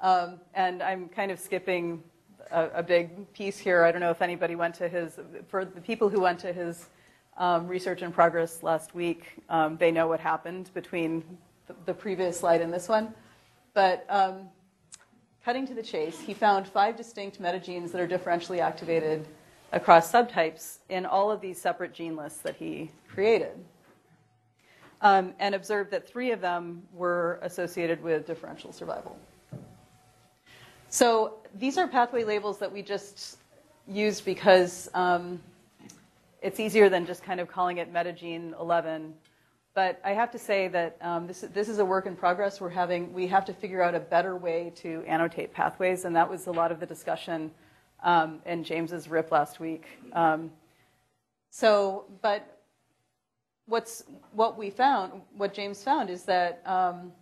[0.00, 2.02] um, and I'm kind of skipping
[2.50, 3.84] a, a, big piece here.
[3.84, 5.18] I don't know if anybody went to his.
[5.48, 6.88] For the people who went to his
[7.36, 9.24] um, research in progress last week.
[9.48, 11.24] Um, they know what happened between
[11.66, 13.14] the, the previous slide and this one.
[13.72, 14.48] But um,
[15.44, 19.26] cutting to the chase, he found five distinct metagenes that are differentially activated
[19.72, 23.52] across subtypes in all of these separate gene lists that he created.
[25.02, 29.18] Um, and observed that three of them were associated with differential survival.
[30.90, 33.38] So these are pathway labels that we just
[33.88, 35.40] used because um,
[36.42, 39.14] it's easier than just kind of calling it metagene 11.
[39.74, 42.60] But I have to say that um, this, this is a work in progress.
[42.60, 46.28] We're having, we have to figure out a better way to annotate pathways, and that
[46.28, 47.52] was a lot of the discussion
[48.02, 49.86] um, in James's RIP last week.
[50.12, 50.50] Um,
[51.50, 52.59] so, but
[53.70, 57.12] what's, what we found, what James found is that um,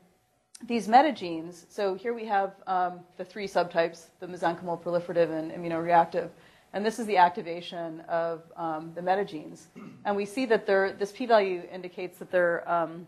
[0.67, 6.31] these metagenes, so here we have um, the three subtypes, the mesenchymal, proliferative, and immunoreactive.
[6.73, 9.67] And this is the activation of um, the metagenes.
[10.05, 13.07] And we see that there, this p-value indicates that there um,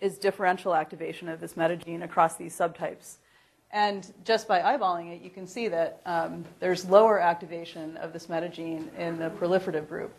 [0.00, 3.16] is differential activation of this metagene across these subtypes.
[3.70, 8.26] And just by eyeballing it, you can see that um, there's lower activation of this
[8.26, 10.14] metagene in the proliferative group.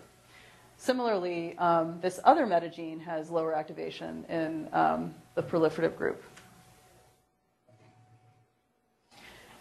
[0.82, 6.24] Similarly, um, this other metagene has lower activation in um, the proliferative group.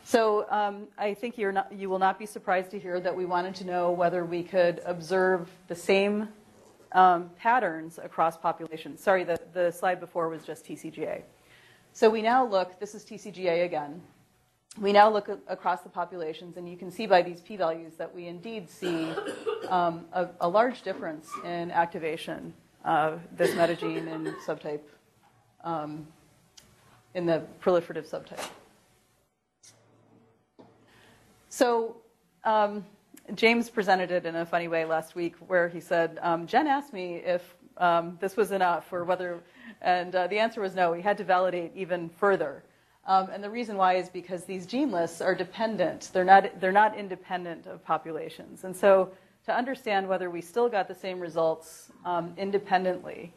[0.04, 3.56] So um, I think not, you will not be surprised to hear that we wanted
[3.56, 6.28] to know whether we could observe the same
[6.92, 9.02] um, patterns across populations.
[9.02, 11.22] Sorry, the, the slide before was just TCGA.
[11.94, 14.00] So we now look, this is TCGA again.
[14.76, 18.14] We now look at, across the populations, and you can see by these p-values that
[18.14, 19.08] we indeed see
[19.68, 22.54] um, a, a, large difference in activation
[22.84, 24.82] of this metagene in subtype,
[25.64, 26.06] um,
[27.14, 28.48] in the proliferative subtype.
[31.48, 31.96] So
[32.44, 32.84] um,
[33.34, 36.92] James presented it in a funny way last week, where he said, um, "Jen asked
[36.92, 37.42] me if
[37.78, 39.40] um, this was enough, or whether,"
[39.82, 40.92] and uh, the answer was no.
[40.92, 42.62] We had to validate even further.
[43.08, 46.10] Um, and the reason why is because these gene lists are dependent.
[46.12, 48.64] They're not, they're not independent of populations.
[48.64, 49.10] And so
[49.46, 53.32] to understand whether we still got the same results um, independently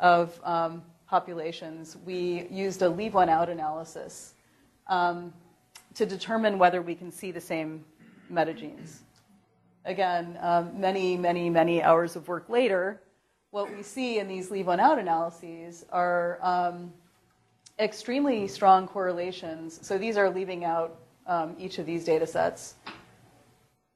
[0.00, 4.32] of um, populations, we used a leave one out analysis.
[4.88, 5.32] Um,
[5.94, 7.84] to determine whether we can see the same
[8.32, 8.98] metagenes.
[9.84, 13.00] Again, um, many, many, many hours of work later,
[13.50, 16.92] what we see in these leave one out analyses are um,
[17.80, 19.78] extremely strong correlations.
[19.82, 22.74] So these are leaving out um, each of these data sets.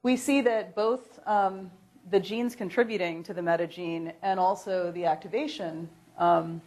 [0.02, 1.70] We see that both um,
[2.10, 6.60] the genes contributing to the metagene and also the activation um,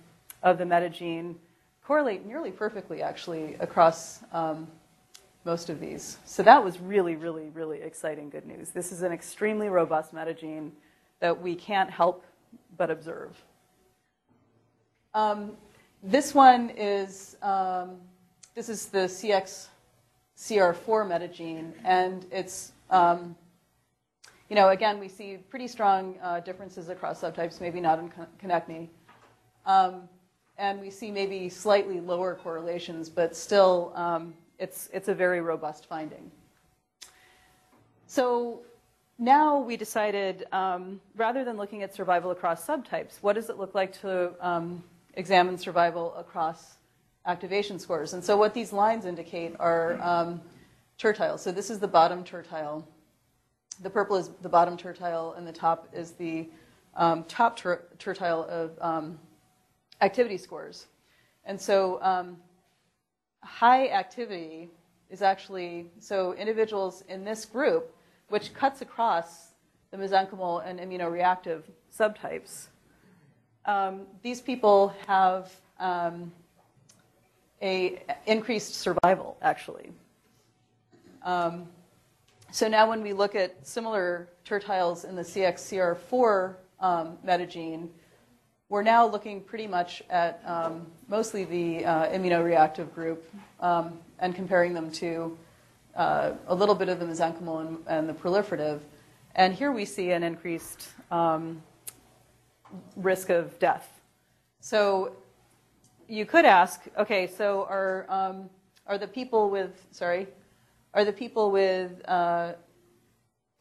[0.44, 1.36] of the metagene
[1.84, 4.68] correlate nearly perfectly, actually, across um,
[5.46, 6.18] most of these.
[6.26, 8.70] So that was really, really, really exciting good news.
[8.70, 10.72] This is an extremely robust metagene
[11.20, 12.26] that we can't help
[12.78, 13.42] but observe.
[15.14, 15.58] Um,
[16.04, 17.98] this one is, um,
[18.56, 19.68] this is the CXCR4
[20.86, 23.36] metagene, and it's, um,
[24.50, 28.88] you know, again, we see pretty strong uh, differences across subtypes, maybe not in Konecny.
[29.66, 30.08] Um,
[30.58, 35.88] and we see maybe slightly lower correlations, but still um, it's, it's a very robust
[35.88, 36.32] finding.
[38.08, 38.62] So
[39.20, 43.76] now we decided, um, rather than looking at survival across subtypes, what does it look
[43.76, 44.84] like to um,
[45.18, 46.78] examine survival across
[47.26, 48.14] activation scores?
[48.14, 50.42] And so what these lines indicate are um,
[50.98, 51.40] tertiles.
[51.40, 52.88] So this is the bottom tertile.
[53.82, 56.50] The purple is the bottom tertile, and the top is the
[56.96, 59.20] um, top ter- tertile of um,
[60.02, 60.88] activity scores.
[61.46, 62.38] And so um,
[63.44, 64.70] high activity
[65.10, 67.96] is actually so individuals in this group,
[68.30, 69.54] which cuts across
[69.92, 71.64] the mesenchymal and immunoreactive
[71.96, 72.68] subtypes.
[73.68, 76.32] Um, these people have um,
[77.62, 79.92] a increased survival, actually.
[81.24, 81.68] Um,
[82.50, 87.90] so now, when we look at similar tertiles in the CXCR4 um, metagene,
[88.70, 94.74] we're now looking pretty much at um, mostly the uh, immunoreactive group um, and comparing
[94.74, 95.38] them to
[95.96, 98.80] uh, a little bit of the mesenchymal and, and, the proliferative.
[99.36, 101.62] And here we see an increased um,
[102.96, 104.02] risk of death.
[104.60, 105.16] So
[106.08, 108.50] you could ask, okay, so are, um,
[108.86, 110.28] are the people with, sorry,
[110.94, 112.54] are the people with uh,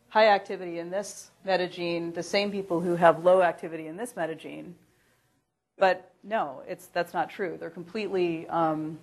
[0.08, 4.72] high activity in this metagene the same people who have low activity in this metagene?
[5.78, 7.56] But no, it's, that's not true.
[7.58, 8.98] They're completely, um,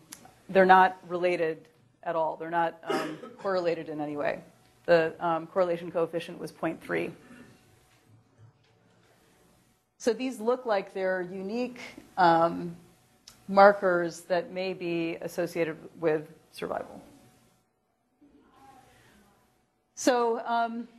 [0.49, 1.67] they're not related
[2.03, 2.35] at all.
[2.35, 4.41] They're not um, correlated in any way.
[4.85, 7.11] The um, correlation coefficient was 0.3.
[10.03, 11.79] So these look like they're unique
[12.17, 12.75] um,
[13.47, 17.01] markers that may be associated with survival.
[19.95, 20.89] So um,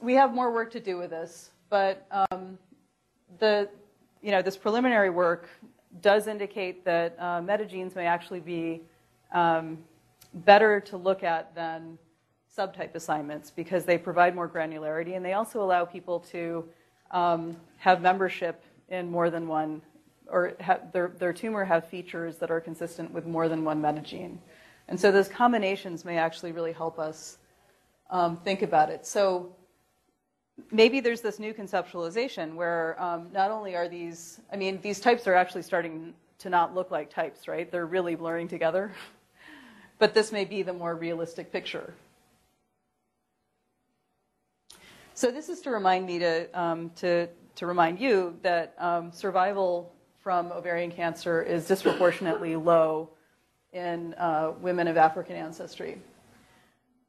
[0.00, 2.56] we have more work to do with this, but um,
[3.40, 3.68] the,
[4.22, 5.48] you know, this preliminary work
[6.00, 8.80] does indicate that uh, metagenes may actually be
[9.32, 9.76] um,
[10.32, 11.98] better to look at than
[12.56, 16.64] subtype assignments because they provide more granularity and they also allow people to
[17.16, 19.80] um, have membership in more than one,
[20.26, 20.52] or
[20.92, 24.36] their, their tumor have features that are consistent with more than one metagene.
[24.88, 27.38] And so those combinations may actually really help us
[28.10, 29.06] um, think about it.
[29.06, 29.56] So
[30.70, 35.26] maybe there's this new conceptualization where um, not only are these, I mean, these types
[35.26, 37.70] are actually starting to not look like types, right?
[37.72, 38.92] They're really blurring together.
[39.98, 41.94] but this may be the more realistic picture.
[45.16, 49.90] So this is to remind me to, um, to, to remind you that um, survival
[50.18, 53.08] from ovarian cancer is disproportionately low
[53.72, 55.96] in uh, women of African ancestry.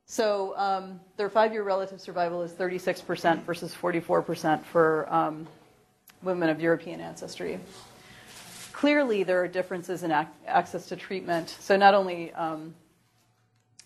[0.05, 5.45] So um, their five-year relative survival is 36% versus 44% for um,
[6.23, 7.59] women of European ancestry.
[8.71, 11.57] Clearly, there are differences in ac- access to treatment.
[11.59, 12.73] So not only um,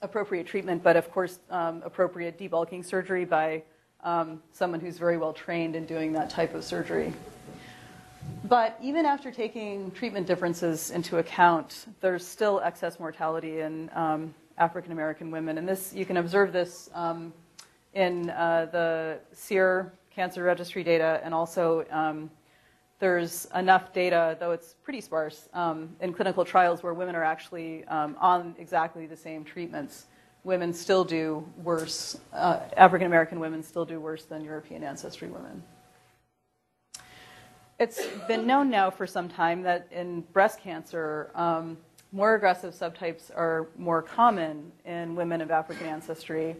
[0.03, 3.63] appropriate treatment, but of course, um, appropriate debulking surgery by
[4.03, 7.13] um, someone who's very well trained in doing that type of surgery.
[8.43, 14.91] But even after taking treatment differences into account, there's still excess mortality in um, African
[14.91, 15.57] American women.
[15.57, 17.33] And this, you can observe this um,
[17.93, 22.29] in uh, the SEER cancer registry data, and also um,
[22.99, 27.83] there's enough data, though it's pretty sparse, um, in clinical trials where women are actually
[27.85, 30.05] um, on exactly the same treatments.
[30.43, 35.63] Women still do worse, uh, African American women still do worse than European ancestry women.
[37.77, 41.77] It's been known now for some time that in breast cancer, um,
[42.11, 46.55] more aggressive subtypes are more common in women of African ancestry,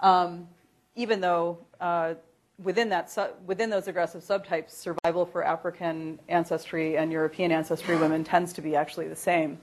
[0.00, 0.46] um,
[0.94, 2.14] even though uh,
[2.62, 8.24] within, that su- within those aggressive subtypes, survival for African ancestry and European ancestry women
[8.24, 9.58] tends to be actually the same.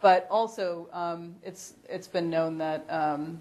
[0.00, 3.40] But also, um, it's, it's been known that um,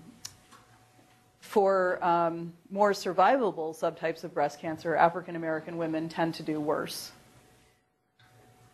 [1.39, 7.11] for um, more survivable subtypes of breast cancer, African American women tend to do worse.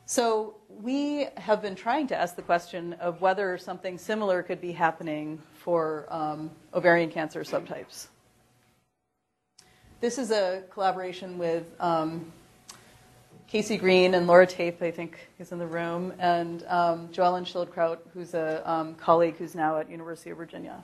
[0.06, 4.72] So we have been trying to ask the question of whether something similar could be
[4.72, 8.08] happening for um, ovarian cancer subtypes.
[10.02, 12.32] This is a collaboration with um,
[13.54, 18.00] Casey Greene and Laura Tafe, I think, is in the room, and um, Joellen Schildkraut,
[18.12, 20.84] who's a um, colleague who's now at University of Virginia.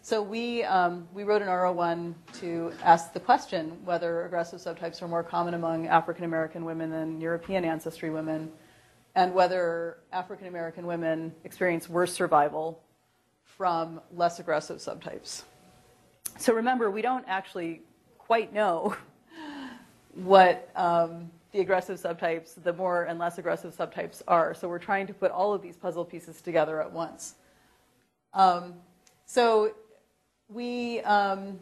[0.00, 5.08] So we, um, we wrote an R01 to ask the question whether aggressive subtypes are
[5.08, 8.50] more common among African American women than European ancestry women,
[9.14, 12.82] and whether African American women experience worse survival
[13.44, 15.42] from less aggressive subtypes.
[16.38, 17.82] So remember, we don't actually
[18.16, 18.96] quite know
[20.14, 24.52] what um, the aggressive subtypes, the more and less aggressive subtypes are.
[24.52, 27.36] So we're trying to put all of these puzzle pieces together at once.
[28.34, 28.74] Um,
[29.24, 29.72] so
[30.50, 31.58] we um,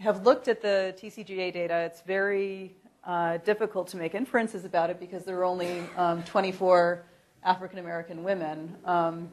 [0.00, 1.76] have looked at the TCGA data.
[1.86, 2.74] It's very
[3.04, 7.04] uh, difficult to make inferences about it because there are only um, 24
[7.44, 8.76] African American women.
[8.84, 9.30] Um,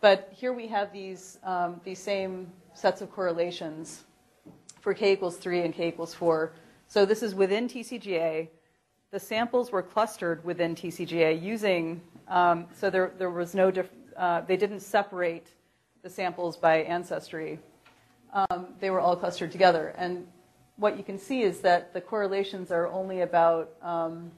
[0.00, 4.04] but here we have these, um, these same sets of correlations
[4.80, 6.52] for k equals 3 and k equals 4.
[6.86, 8.48] So this is within TCGA.
[9.14, 13.72] The samples were clustered within TCGA using, um, so there, there was no,
[14.16, 15.46] uh, they didn't separate
[16.02, 17.60] the samples by ancestry
[18.34, 19.94] um, they were all clustered together.
[19.96, 20.26] And
[20.78, 24.32] what you can see is that the correlations are only about um,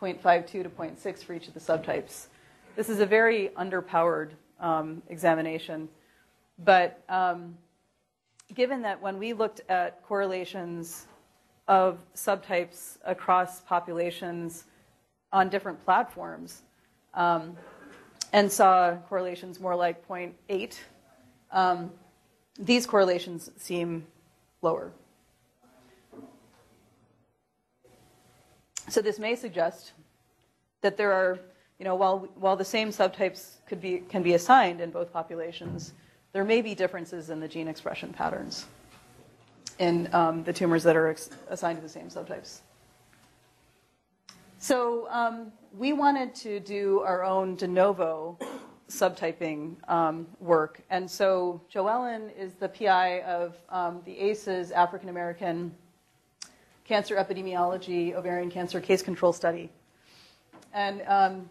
[0.00, 2.26] 0.52 to 0.6 for each of the subtypes.
[2.76, 5.88] This is a very underpowered um, examination.
[6.60, 7.56] But um,
[8.54, 11.08] given that when we looked at correlations
[11.68, 14.64] of subtypes across populations
[15.32, 16.62] on different platforms.
[17.14, 17.56] Um,
[18.32, 20.78] and saw correlations more like 0.8,
[21.50, 21.92] um,
[22.58, 24.06] these correlations seem
[24.62, 24.92] lower.
[28.88, 29.92] So this may suggest
[30.80, 31.38] that there are,
[31.78, 35.92] you know, while, while the same subtypes could be, can be assigned in both populations,
[36.32, 38.66] there may be differences in the gene expression patterns
[39.82, 41.16] in um, the tumors that are
[41.50, 42.60] assigned to the same subtypes.
[44.58, 48.38] So um, we wanted to do our own de novo
[48.88, 50.82] subtyping um, work.
[50.88, 55.74] And so Joellen is the PI of um, the AACES African American
[56.84, 59.68] cancer epidemiology, ovarian cancer case control study.
[60.72, 61.48] And um,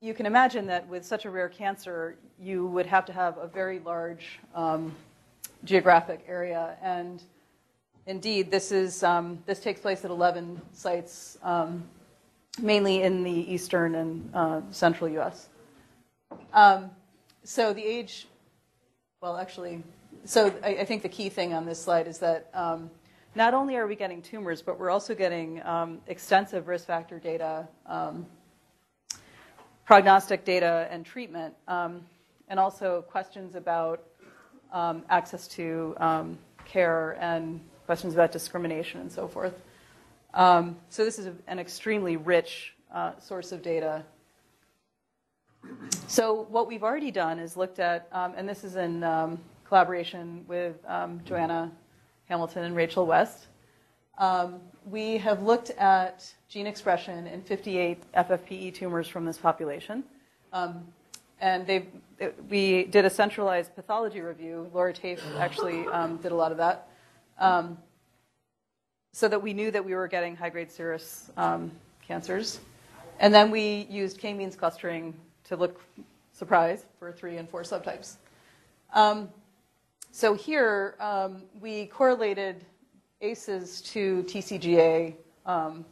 [0.00, 3.46] you can imagine that with such a rare cancer, you would have to have a
[3.46, 4.94] very large um,
[5.64, 6.78] geographic area.
[6.82, 7.22] And
[8.06, 11.84] indeed, this, is, um, this takes place at 11 sites, um,
[12.60, 15.48] mainly in the eastern and uh, central US.
[16.52, 16.90] Um,
[17.42, 18.26] so the age,
[19.20, 19.82] well, actually,
[20.24, 22.90] so I, I, think the key thing on this slide is that um,
[23.34, 27.68] not only are we getting tumors, but we're also getting um, extensive risk factor data,
[27.86, 28.26] um,
[29.84, 34.02] prognostic data, and treatment, and also questions about
[34.72, 35.94] access to
[36.64, 39.54] care and questions about discrimination and so forth.
[40.32, 44.04] Um, so this is a, an extremely rich uh, source of data.
[46.06, 49.00] So what we've already done is looked at, and this is in
[49.66, 50.76] collaboration with
[51.24, 51.72] Joanna
[52.28, 53.46] Hamilton and Rachel West.
[54.18, 60.04] Um, we have looked at gene expression in 58 FFPE tumors from this population.
[60.52, 60.84] Um,
[61.40, 61.86] and they
[62.48, 64.70] we did a centralized pathology review.
[64.72, 66.88] Laura Tafe actually um, did a lot of that.
[67.38, 67.78] Um,
[69.12, 71.70] so that we knew that we were getting high grade serous um,
[72.06, 72.60] cancers.
[73.20, 75.14] And then we used k means clustering
[75.44, 75.80] to look,
[76.32, 78.16] surprise, for three and four subtypes.
[78.92, 79.28] Um,
[80.10, 82.64] so here um, we correlated
[83.22, 85.14] AACES to TCGA
[85.46, 85.84] um,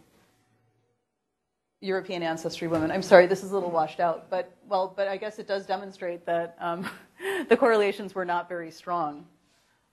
[1.81, 2.91] European ancestry women.
[2.91, 5.67] I'm sorry, this is a little washed out, but well, but I guess it does
[5.67, 6.89] demonstrate that um,
[7.49, 9.27] the correlations were not very strong.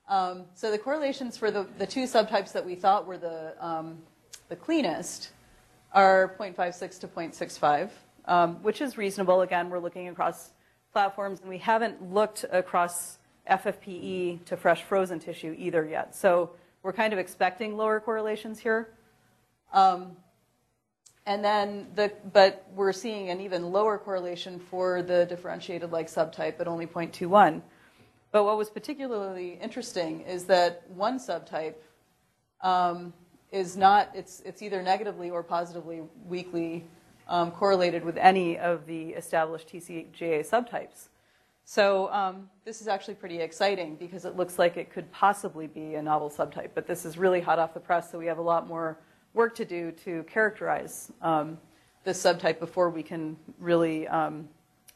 [0.10, 4.00] Um, so the correlations for the, the two subtypes that we thought were the, um,
[4.50, 5.30] the cleanest
[5.94, 7.92] are 0.56 to 0.65,
[8.26, 9.42] um, which is reasonable.
[9.42, 10.50] Again, we're looking across
[10.92, 16.16] platforms, and we haven't looked across FFPE to fresh frozen tissue either yet.
[16.16, 16.52] So
[16.82, 18.90] we're kind of expecting lower correlations here.
[19.74, 20.18] Um,
[21.28, 26.60] and then the, but we're seeing an even lower correlation for the differentiated like subtype
[26.60, 27.62] at only 0.21.
[28.32, 31.76] But what was particularly interesting is that one subtype
[32.62, 33.14] um,
[33.52, 36.86] is not, it's, it's either negatively or positively weakly
[37.28, 41.10] um, correlated with any of the established TCGA subtypes.
[41.66, 45.96] So um, this is actually pretty exciting because it looks like it could possibly be
[45.96, 46.70] a novel subtype.
[46.74, 48.98] But this is really hot off the press, so we have a lot more
[49.36, 51.60] work to do to characterize um,
[52.04, 54.50] this subtype before we can really um,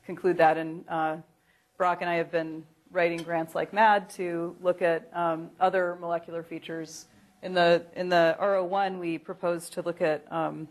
[0.03, 0.57] conclude that.
[0.57, 1.17] And uh,
[1.77, 2.63] Brock and I have been
[2.93, 7.07] writing grants like mad to look at um, other molecular features.
[7.41, 10.67] In the in the R01, we proposed to look at um,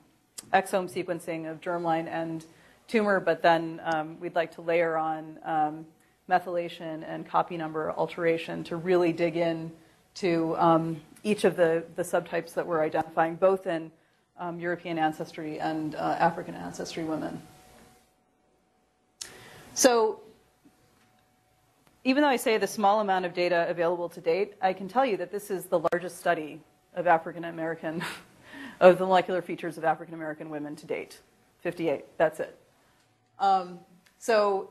[0.54, 2.44] exome sequencing of germline and
[2.88, 5.86] tumor, but then um, we'd like to layer on um,
[6.30, 9.70] methylation and copy number alteration to really dig in
[10.14, 13.90] to um, each of the, the subtypes that we're identifying, both in
[14.38, 17.40] um, European ancestry and uh, African ancestry women.
[19.74, 20.20] So,
[22.04, 25.06] even though I say the small amount of data available to date, I can tell
[25.06, 26.60] you that this is the largest study
[26.94, 28.04] of African American,
[28.80, 31.20] of the molecular features of African American women to date.
[31.60, 32.58] 58, that's it.
[33.38, 33.78] Um,
[34.18, 34.70] so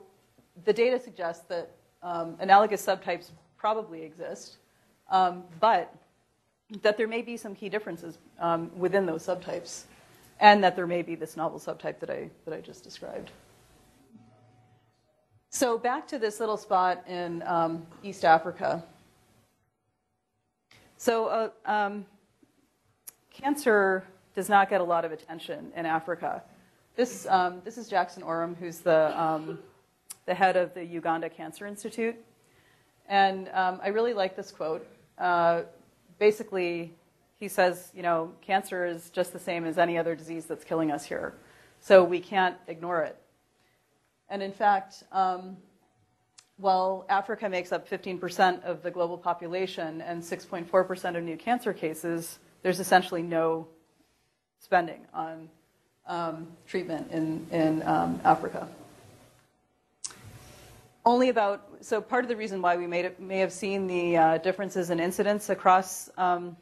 [0.65, 1.71] the data suggests that
[2.03, 4.57] um, analogous subtypes probably exist,
[5.09, 5.93] um, but
[6.81, 9.83] that there may be some key differences um, within those subtypes,
[10.39, 13.31] and that there may be this novel subtype that I, that I just described.
[15.53, 18.81] So back to this little spot in um, East Africa.
[20.95, 22.05] So uh, um,
[23.33, 26.41] cancer does not get a lot of attention in Africa.
[26.95, 29.59] This, um, this is Jackson Orem, who's the, um,
[30.25, 32.15] the head of the Uganda Cancer Institute.
[33.09, 34.87] And um, I really like this quote.
[35.17, 35.63] Uh,
[36.17, 36.93] basically,
[37.41, 40.91] he says, you know, cancer is just the same as any other disease that's killing
[40.91, 41.33] us here.
[41.81, 43.20] So we can't ignore it.
[44.31, 45.57] And in fact, um,
[46.55, 52.39] while Africa makes up 15% of the global population and 6.4% of new cancer cases,
[52.63, 53.67] there's essentially no
[54.59, 55.49] spending on
[56.07, 58.69] um, treatment in, in um, Africa.
[61.05, 64.37] Only about, so part of the reason why we it, may have seen the uh,
[64.37, 66.55] differences in incidence across, um,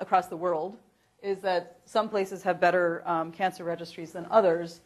[0.00, 0.76] across the world
[1.22, 4.80] is that some places have better um, cancer registries than others.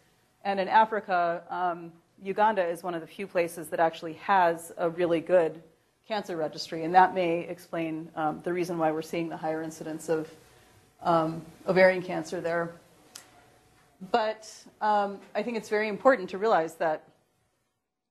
[0.45, 1.91] And in Africa, um,
[2.23, 5.63] Uganda is one of the few places that actually has a really good
[6.07, 10.11] cancer registry, and that may explain um, the reason why we're seeing the higher incidence
[10.11, 10.31] of
[11.03, 12.73] um, ovarian cancer there.
[14.13, 14.51] But
[14.83, 17.05] um, I think it's very important to realize that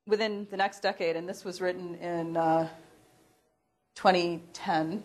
[0.08, 2.68] within the next decade, and this was written in uh,
[3.96, 5.04] 2010,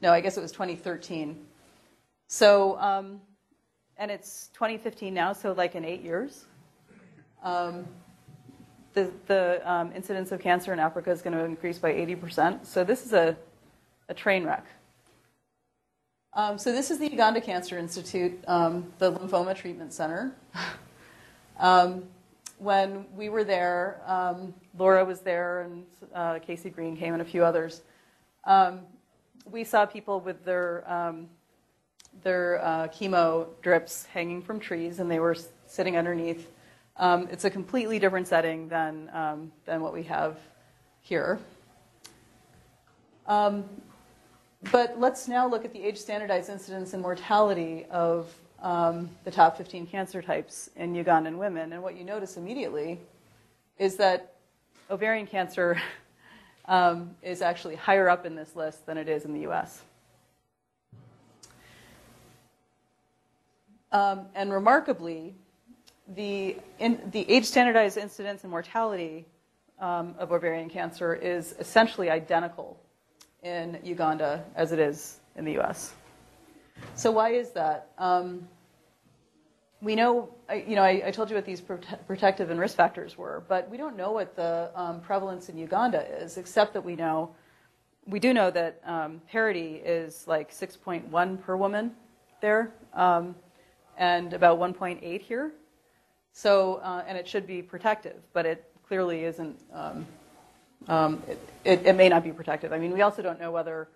[0.00, 1.36] no, I guess it was 2013,
[2.28, 3.20] So, um,
[3.98, 6.44] and it's 2015 now, so like in eight years.
[7.42, 7.86] Um,
[8.94, 12.64] the the um, incidence of cancer in Africa is going to increase by 80%.
[12.64, 13.36] So this is a,
[14.08, 14.64] a train wreck.
[16.32, 20.32] Um, so this is the Uganda Cancer Institute, um, the lymphoma treatment center.
[21.60, 22.04] Um,
[22.58, 25.84] when we were there, um, Laura was there, and
[26.14, 27.82] uh, Casey Greene came, and a few others.
[29.44, 30.88] We saw people with their
[32.22, 36.50] their uh, chemo drips hanging from trees, and they were sitting underneath.
[36.96, 40.38] Um, it's a completely different setting than um, than what we have
[41.00, 41.38] here.
[43.26, 43.64] Um,
[44.72, 49.56] but let's now look at the age standardized incidence and mortality of um, the top
[49.56, 51.72] 15 cancer types in Ugandan women.
[51.72, 52.98] And what you notice immediately
[53.78, 54.34] is that
[54.90, 55.80] ovarian cancer
[56.64, 59.82] um, is actually higher up in this list than it is in the US.
[63.92, 65.34] Um, and remarkably,
[66.14, 69.26] the, in, the age standardized incidence and mortality
[69.78, 72.78] um, of ovarian cancer is essentially identical
[73.42, 75.94] in Uganda as it is in the US.
[76.94, 77.92] So why is that?
[77.98, 78.48] Um,
[79.80, 83.16] we know, you know, I, I, told you what these prote- protective and risk factors
[83.16, 86.96] were, but we don't know what the um, prevalence in Uganda is, except that we
[86.96, 87.30] know,
[88.06, 91.92] we do know that um, parity is like 6.1 per woman
[92.40, 93.36] there, um,
[93.98, 95.52] and about 1.8 here.
[96.32, 99.60] So, uh, and it should be protective, but it clearly isn't.
[99.72, 100.06] Um,
[100.86, 102.72] um, it, it, it, may not be protective.
[102.72, 103.88] I mean, we also don't know whether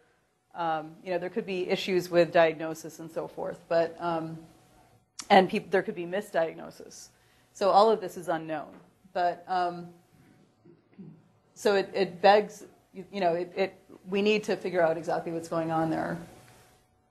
[0.55, 4.37] um, you know, there could be issues with diagnosis and so forth, but um,
[5.31, 7.09] and pe- there could be misdiagnosis.
[7.55, 8.69] So all of this is unknown.
[9.13, 9.89] But um,
[11.55, 13.75] so it, it, begs, you know, it, it,
[14.09, 16.19] we need to figure out exactly what's going on there.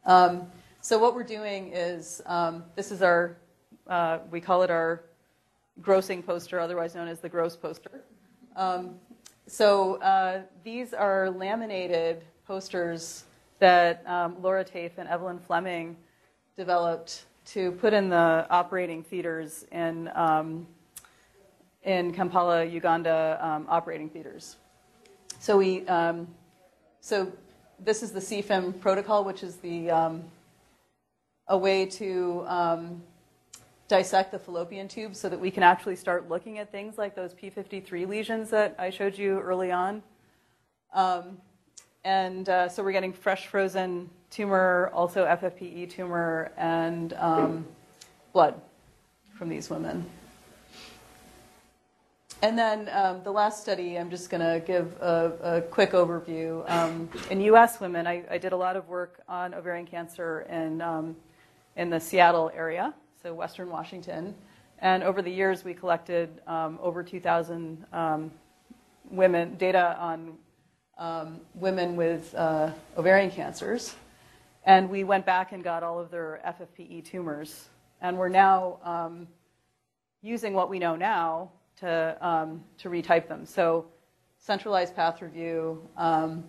[0.05, 0.47] Um,
[0.81, 3.37] so what we're doing is um, this is our,
[3.85, 5.03] uh, we call it our
[5.79, 8.01] grossing poster, otherwise known as the gross poster.
[8.55, 8.95] Um,
[9.45, 13.25] so uh, these are laminated posters
[13.59, 15.95] that um, Laura Tafe and Evelyn Fleming
[16.57, 20.65] developed to put in the operating theaters in, um,
[21.83, 24.57] in Kampala, Uganda um, operating theaters.
[25.37, 26.27] So we, um,
[27.01, 27.31] so
[27.79, 29.91] this is the SEE-FIM protocol, which is the
[31.51, 33.03] a way to um,
[33.89, 37.33] dissect the fallopian tube so that we can actually start looking at things like those
[37.33, 40.01] P53 lesions that I showed you early on.
[40.93, 41.37] Um,
[42.05, 47.65] and uh, so we're getting fresh frozen tumor, also FFPE tumor, and um,
[48.31, 48.55] blood
[49.33, 50.05] from these women.
[52.41, 56.67] And then um, the last study, I'm just going to give a, a, quick overview.
[56.71, 57.81] Um, in U.S.
[57.81, 61.15] women, I, I, did a lot of work on ovarian cancer in, um,
[61.75, 64.35] in the Seattle area, so Western Washington.
[64.79, 68.31] And over the years, we collected um, over 2,000 um,
[69.09, 70.33] women data on
[70.97, 73.95] um, women with uh, ovarian cancers.
[74.65, 77.69] And we went back and got all of their FFPE tumors.
[78.01, 79.27] And we're now um,
[80.21, 83.45] using what we know now to, um, to retype them.
[83.45, 83.85] So,
[84.37, 86.43] centralized path review um,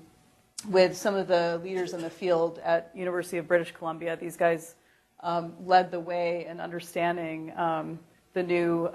[0.68, 4.16] with some of the leaders in the field at University of British Columbia.
[4.16, 4.76] These guys
[5.22, 7.98] um, led the way in understanding um,
[8.34, 8.88] the new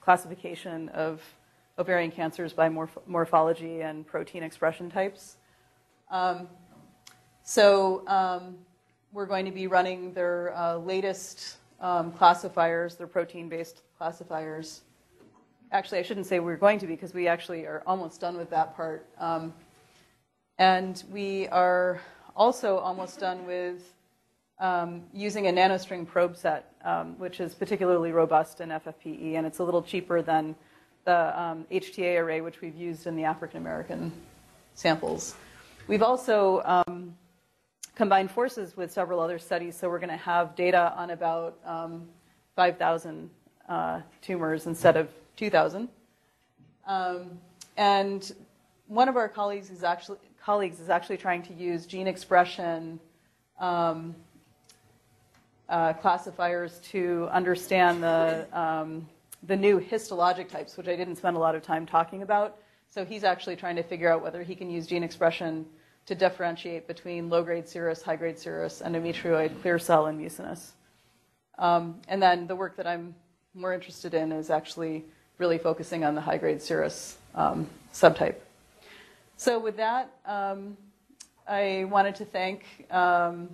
[0.00, 1.22] classification of
[1.78, 5.36] ovarian cancers by morph- morphology and protein expression types.
[6.10, 6.48] Um,
[7.42, 8.56] so um,
[9.12, 14.82] we're going to be running their uh, latest um, classifiers, their protein-based classifiers.
[15.72, 18.50] Actually, I shouldn't say we're going to be because we actually are almost done with
[18.50, 19.06] that part.
[19.18, 19.52] Um,
[20.58, 22.00] and we are
[22.36, 23.93] also almost done with
[24.58, 29.58] um, using a nanostring probe set, um, which is particularly robust in FFPE, and it's
[29.58, 30.54] a little cheaper than
[31.04, 34.12] the um, HTA array, which we've used in the African American
[34.74, 35.34] samples.
[35.86, 37.14] We've also um,
[37.94, 42.08] combined forces with several other studies, so we're going to have data on about um,
[42.56, 43.28] 5,000
[43.68, 45.88] uh, tumors instead of 2,000.
[46.86, 47.38] Um,
[47.76, 48.32] and
[48.86, 53.00] one of our colleagues is actually colleagues is actually trying to use gene expression
[53.58, 54.14] um,
[55.68, 59.08] uh, classifiers to understand the um,
[59.46, 62.56] the new histologic types, which I didn't spend a lot of time talking about.
[62.88, 65.66] So he's actually trying to figure out whether he can use gene expression
[66.06, 70.72] to differentiate between low-grade serous, high-grade serous, endometrioid, clear cell, and mucinous.
[71.58, 73.14] Um, and then the work that I'm
[73.54, 75.04] more interested in is actually
[75.38, 78.36] really focusing on the high-grade serous um, subtype.
[79.36, 80.76] So with that, um,
[81.46, 83.48] I wanted to thank um,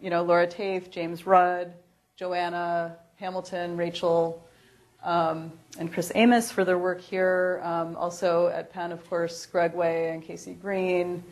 [0.00, 1.72] you know, Laura Tafe, James Rudd,
[2.16, 4.46] Joanna Hamilton, Rachel,
[5.02, 7.60] um, and Chris Amos for their work here.
[7.64, 11.24] Um, also at Penn, of course, Greg Way and Casey Greene.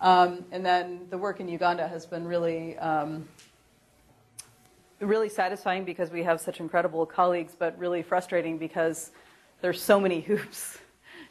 [0.00, 3.28] Um, and then the work in Uganda has been really, um,
[5.00, 9.12] really satisfying because we have such incredible colleagues, but really frustrating because
[9.60, 10.78] there's so many hoops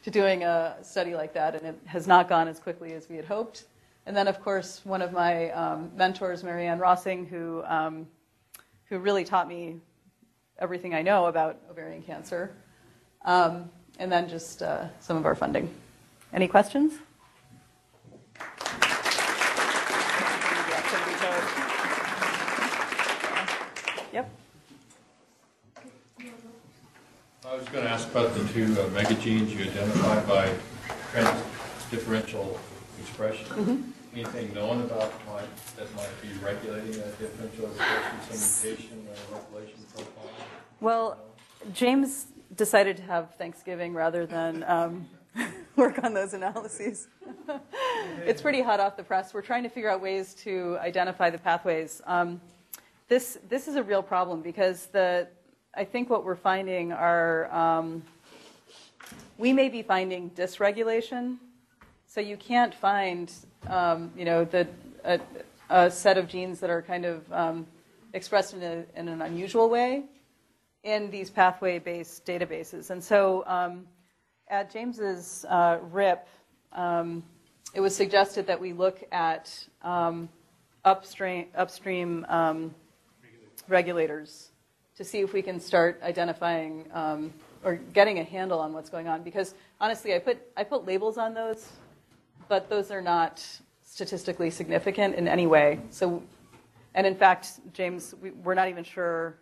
[0.03, 3.17] to doing a study like that, and it has not gone as quickly as we
[3.17, 3.65] had hoped.
[4.05, 8.07] And then, of course, one of my um, mentors, Mary Anne Rossing, who, um,
[8.85, 9.77] who really taught me
[10.57, 12.51] everything I know about ovarian cancer.
[13.25, 15.69] Um, and then just uh, some of our funding.
[16.33, 16.93] Any questions?
[24.13, 24.29] Yep.
[27.45, 30.51] I was going to ask about the two uh, metagenes you identified by
[31.91, 32.57] differential
[32.99, 33.90] expression.
[34.13, 35.43] Anything known about why
[35.77, 37.69] that might be regulating that differential or
[39.31, 40.29] regulation profile?
[40.81, 41.17] Well,
[41.73, 45.07] James decided to have Thanksgiving rather than um,
[45.77, 47.07] work on those analyses.
[48.25, 49.33] it's pretty hot off the press.
[49.33, 52.01] We're trying to figure out ways to identify the pathways.
[52.05, 52.41] Um,
[53.07, 55.27] this this is a real problem because the
[55.73, 58.03] I think what we're finding are um,
[59.37, 61.37] we may be finding dysregulation.
[62.07, 63.31] So you can't find
[63.67, 64.67] um, you know the
[65.03, 65.19] a,
[65.69, 67.67] a, set of genes that are kind of um,
[68.13, 70.03] expressed in, a, in an unusual way
[70.83, 72.89] in these pathway-based databases.
[72.89, 73.85] And so um,
[74.47, 76.27] at James's uh, RIP,
[76.73, 77.23] um,
[77.73, 80.29] it was suggested that we look at um,
[80.83, 82.25] upstream, upstream
[83.67, 84.51] regulators
[84.97, 87.33] to see if we can start identifying um,
[87.63, 89.23] or getting a handle on what's going on.
[89.23, 91.67] Because honestly, I put, I put labels on those,
[92.47, 93.45] but those are not
[93.83, 95.79] statistically significant in any way.
[95.89, 96.23] So,
[96.95, 99.37] and in fact, James, we, we're not even sure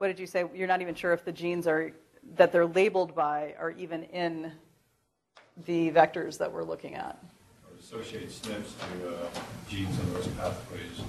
[0.00, 0.44] what did you say?
[0.54, 1.92] You're not even sure if the genes are
[2.36, 4.50] that they're labeled by are even in
[5.66, 7.22] the vectors that we're looking at.
[7.68, 9.28] Or associate SNPs to uh,
[9.68, 11.02] genes in those pathways?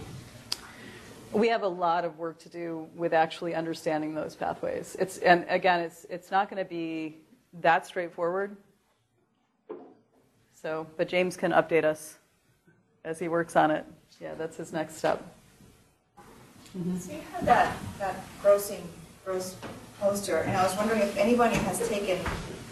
[1.31, 4.97] We have a lot of work to do with actually understanding those pathways.
[4.99, 7.19] It's and again, it's it's not going to be
[7.61, 8.57] that straightforward.
[10.61, 12.19] So, but James can update us
[13.03, 13.83] as he works on it.
[14.19, 15.25] Yeah, that's his next step.
[16.73, 18.81] So you had that, that grossing,
[19.25, 19.55] gross
[19.99, 22.19] poster, and I was wondering if anybody has taken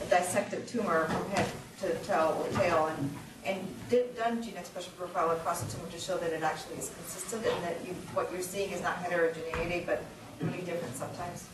[0.04, 1.50] a dissected tumor from head
[1.82, 3.16] to or tail and,
[3.46, 6.94] and did, done gene expression profile across the tumor to show that it actually is
[6.94, 10.04] consistent and that you, what you're seeing is not heterogeneity, but
[10.42, 11.48] really different sometimes?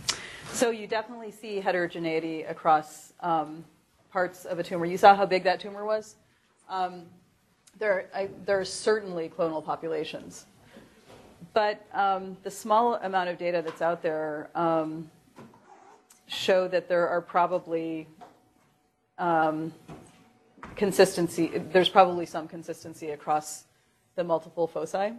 [0.52, 3.64] So you definitely see heterogeneity across um,
[4.12, 4.86] parts of a tumor.
[4.86, 6.16] You saw how big that tumor was.
[6.70, 7.04] Um,
[7.78, 10.46] there, I, there are certainly clonal populations,
[11.54, 15.10] but um, the small amount of data that's out there um,
[16.28, 18.08] show that there are probably
[19.18, 19.74] um,
[20.76, 21.52] consistency.
[21.72, 23.66] There's probably some consistency across
[24.16, 25.14] the multiple foci.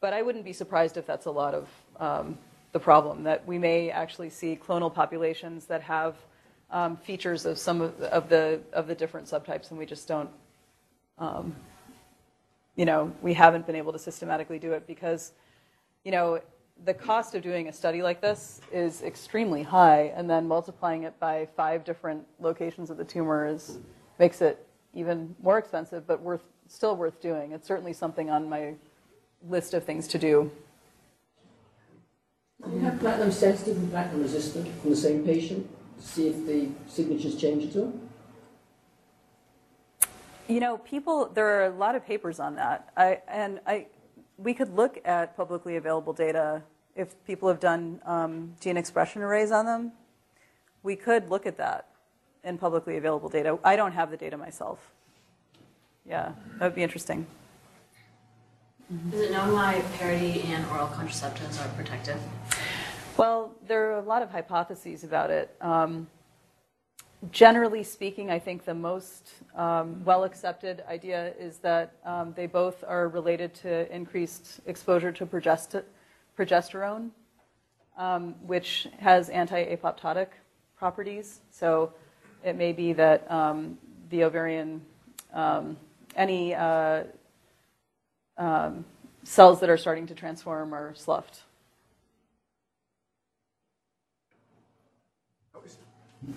[0.00, 2.38] But I wouldn't be surprised if that's a lot of um,
[2.72, 6.16] the problem, that we may actually see clonal populations that have
[6.72, 10.30] um, features of some of, of, the, of the different subtypes, and we just don't,
[11.18, 11.54] um,
[12.76, 15.32] you know, we haven't been able to systematically do it because,
[16.04, 16.40] you know,
[16.84, 21.18] the cost of doing a study like this is extremely high, and then multiplying it
[21.20, 23.78] by five different locations of the tumor is,
[24.18, 27.52] makes it even more expensive, but worth, still worth doing.
[27.52, 28.74] It's certainly something on my
[29.48, 30.50] list of things to do.
[32.64, 35.68] Do you have platinum sensitive and platinum resistant from the same patient
[36.00, 37.92] see if the signatures change at all?
[40.48, 42.90] You know, people, there are a lot of papers on that.
[42.96, 43.86] I, and I,
[44.36, 46.62] we could look at publicly available data
[46.96, 49.92] if people have done um, gene expression arrays on them.
[50.82, 51.88] We could look at that
[52.42, 53.58] in publicly available data.
[53.62, 54.78] I don't have the data myself.
[56.04, 57.26] Yeah, that would be interesting.
[59.12, 62.20] Is it known why parity and oral contraceptives are protective?
[63.20, 65.54] Well, there are a lot of hypotheses about it.
[65.60, 66.08] Um,
[67.30, 72.82] generally speaking, I think the most um, well accepted idea is that um, they both
[72.82, 75.84] are related to increased exposure to progest-
[76.38, 77.10] progesterone,
[77.98, 80.28] um, which has anti apoptotic
[80.78, 81.40] properties.
[81.50, 81.92] So
[82.42, 83.76] it may be that um,
[84.08, 84.80] the ovarian,
[85.34, 85.76] um,
[86.16, 87.02] any uh,
[89.24, 91.40] cells that are starting to transform are sloughed.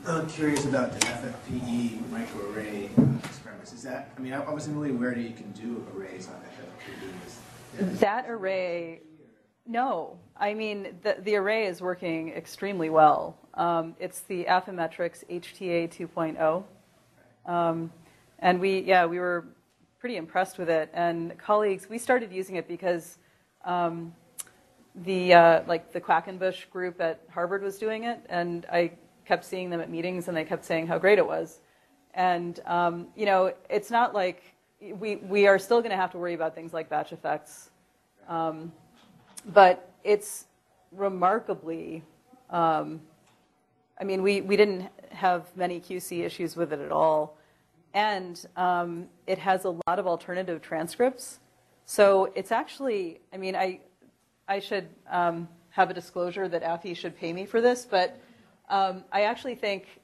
[0.06, 2.86] I'm curious about the FFPE microarray
[3.26, 3.74] experiments.
[3.74, 8.00] Is that, I mean, I wasn't really aware that you can do arrays on FFPE.
[8.00, 9.02] That array,
[9.68, 10.18] no.
[10.38, 13.38] I mean, the, the array is working extremely well.
[13.56, 16.64] Um, it's the Affymetrix HTA 2.0.
[17.46, 17.92] Um,
[18.40, 19.46] and we, yeah, we were
[20.00, 20.90] pretty impressed with it.
[20.94, 23.18] And colleagues, we started using it because
[23.66, 24.14] um,
[24.96, 28.22] the, uh, like the Quackenbush group at Harvard was doing it.
[28.30, 28.94] And I
[29.26, 31.60] kept seeing them at meetings and they kept saying how great it was.
[32.14, 34.44] And, um, you know, it's not like
[34.82, 37.70] we, we are still going to have to worry about things like batch effects.
[38.28, 38.72] Um,
[39.54, 40.46] but it's
[40.92, 42.04] remarkably,
[42.50, 43.02] um,
[44.00, 47.38] I mean, we, we didn't have many QC issues with it at all.
[47.94, 51.40] And um, it has a lot of alternative transcripts.
[51.86, 53.80] So it's actually, I mean, I,
[54.48, 58.20] I should um, have a disclosure that Affy should pay me for this, but
[58.70, 60.02] um, I actually think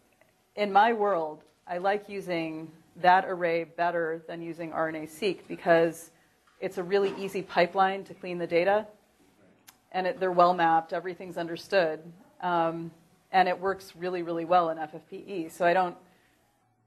[0.55, 6.11] in my world, I like using that array better than using RNA-seq because
[6.59, 8.85] it's a really easy pipeline to clean the data,
[9.91, 12.01] and it, they're well mapped, everything's understood,
[12.41, 12.91] um,
[13.31, 15.51] and it works really, really well in FFPE.
[15.51, 15.95] So I don't,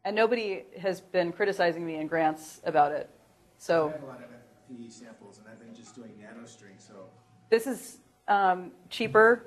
[0.04, 3.08] and nobody has been criticizing me in grants about it.
[3.10, 3.18] I
[3.56, 7.06] So have a lot of FFPE samples, and I've been just doing nanostring, so
[7.48, 7.98] this is
[8.28, 9.46] um, cheaper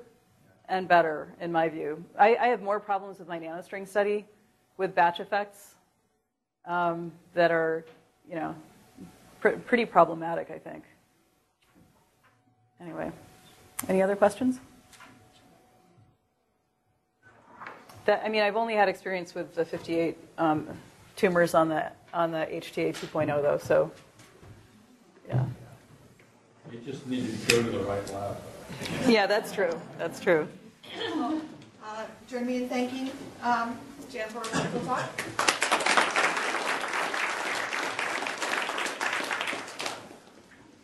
[0.68, 2.04] and better in my view.
[2.18, 4.26] I, I have more problems with my nanostring study
[4.76, 5.74] with batch effects
[6.66, 7.84] um, that are,
[8.28, 8.54] you know,
[9.40, 10.84] pr- pretty problematic, I think.
[12.80, 13.10] Anyway,
[13.88, 14.60] any other questions?
[18.04, 20.68] That, I mean, I've only had experience with the 58 um,
[21.16, 23.90] tumors on the on the HTA 2.0 though, so
[25.28, 25.44] yeah.
[26.70, 28.36] You just need to go to the right lab.
[29.06, 29.78] Yeah, that's true.
[29.98, 30.48] That's true.
[30.98, 33.10] Uh, Join me in thanking
[33.42, 33.78] um,
[34.10, 35.72] Jan for a wonderful talk.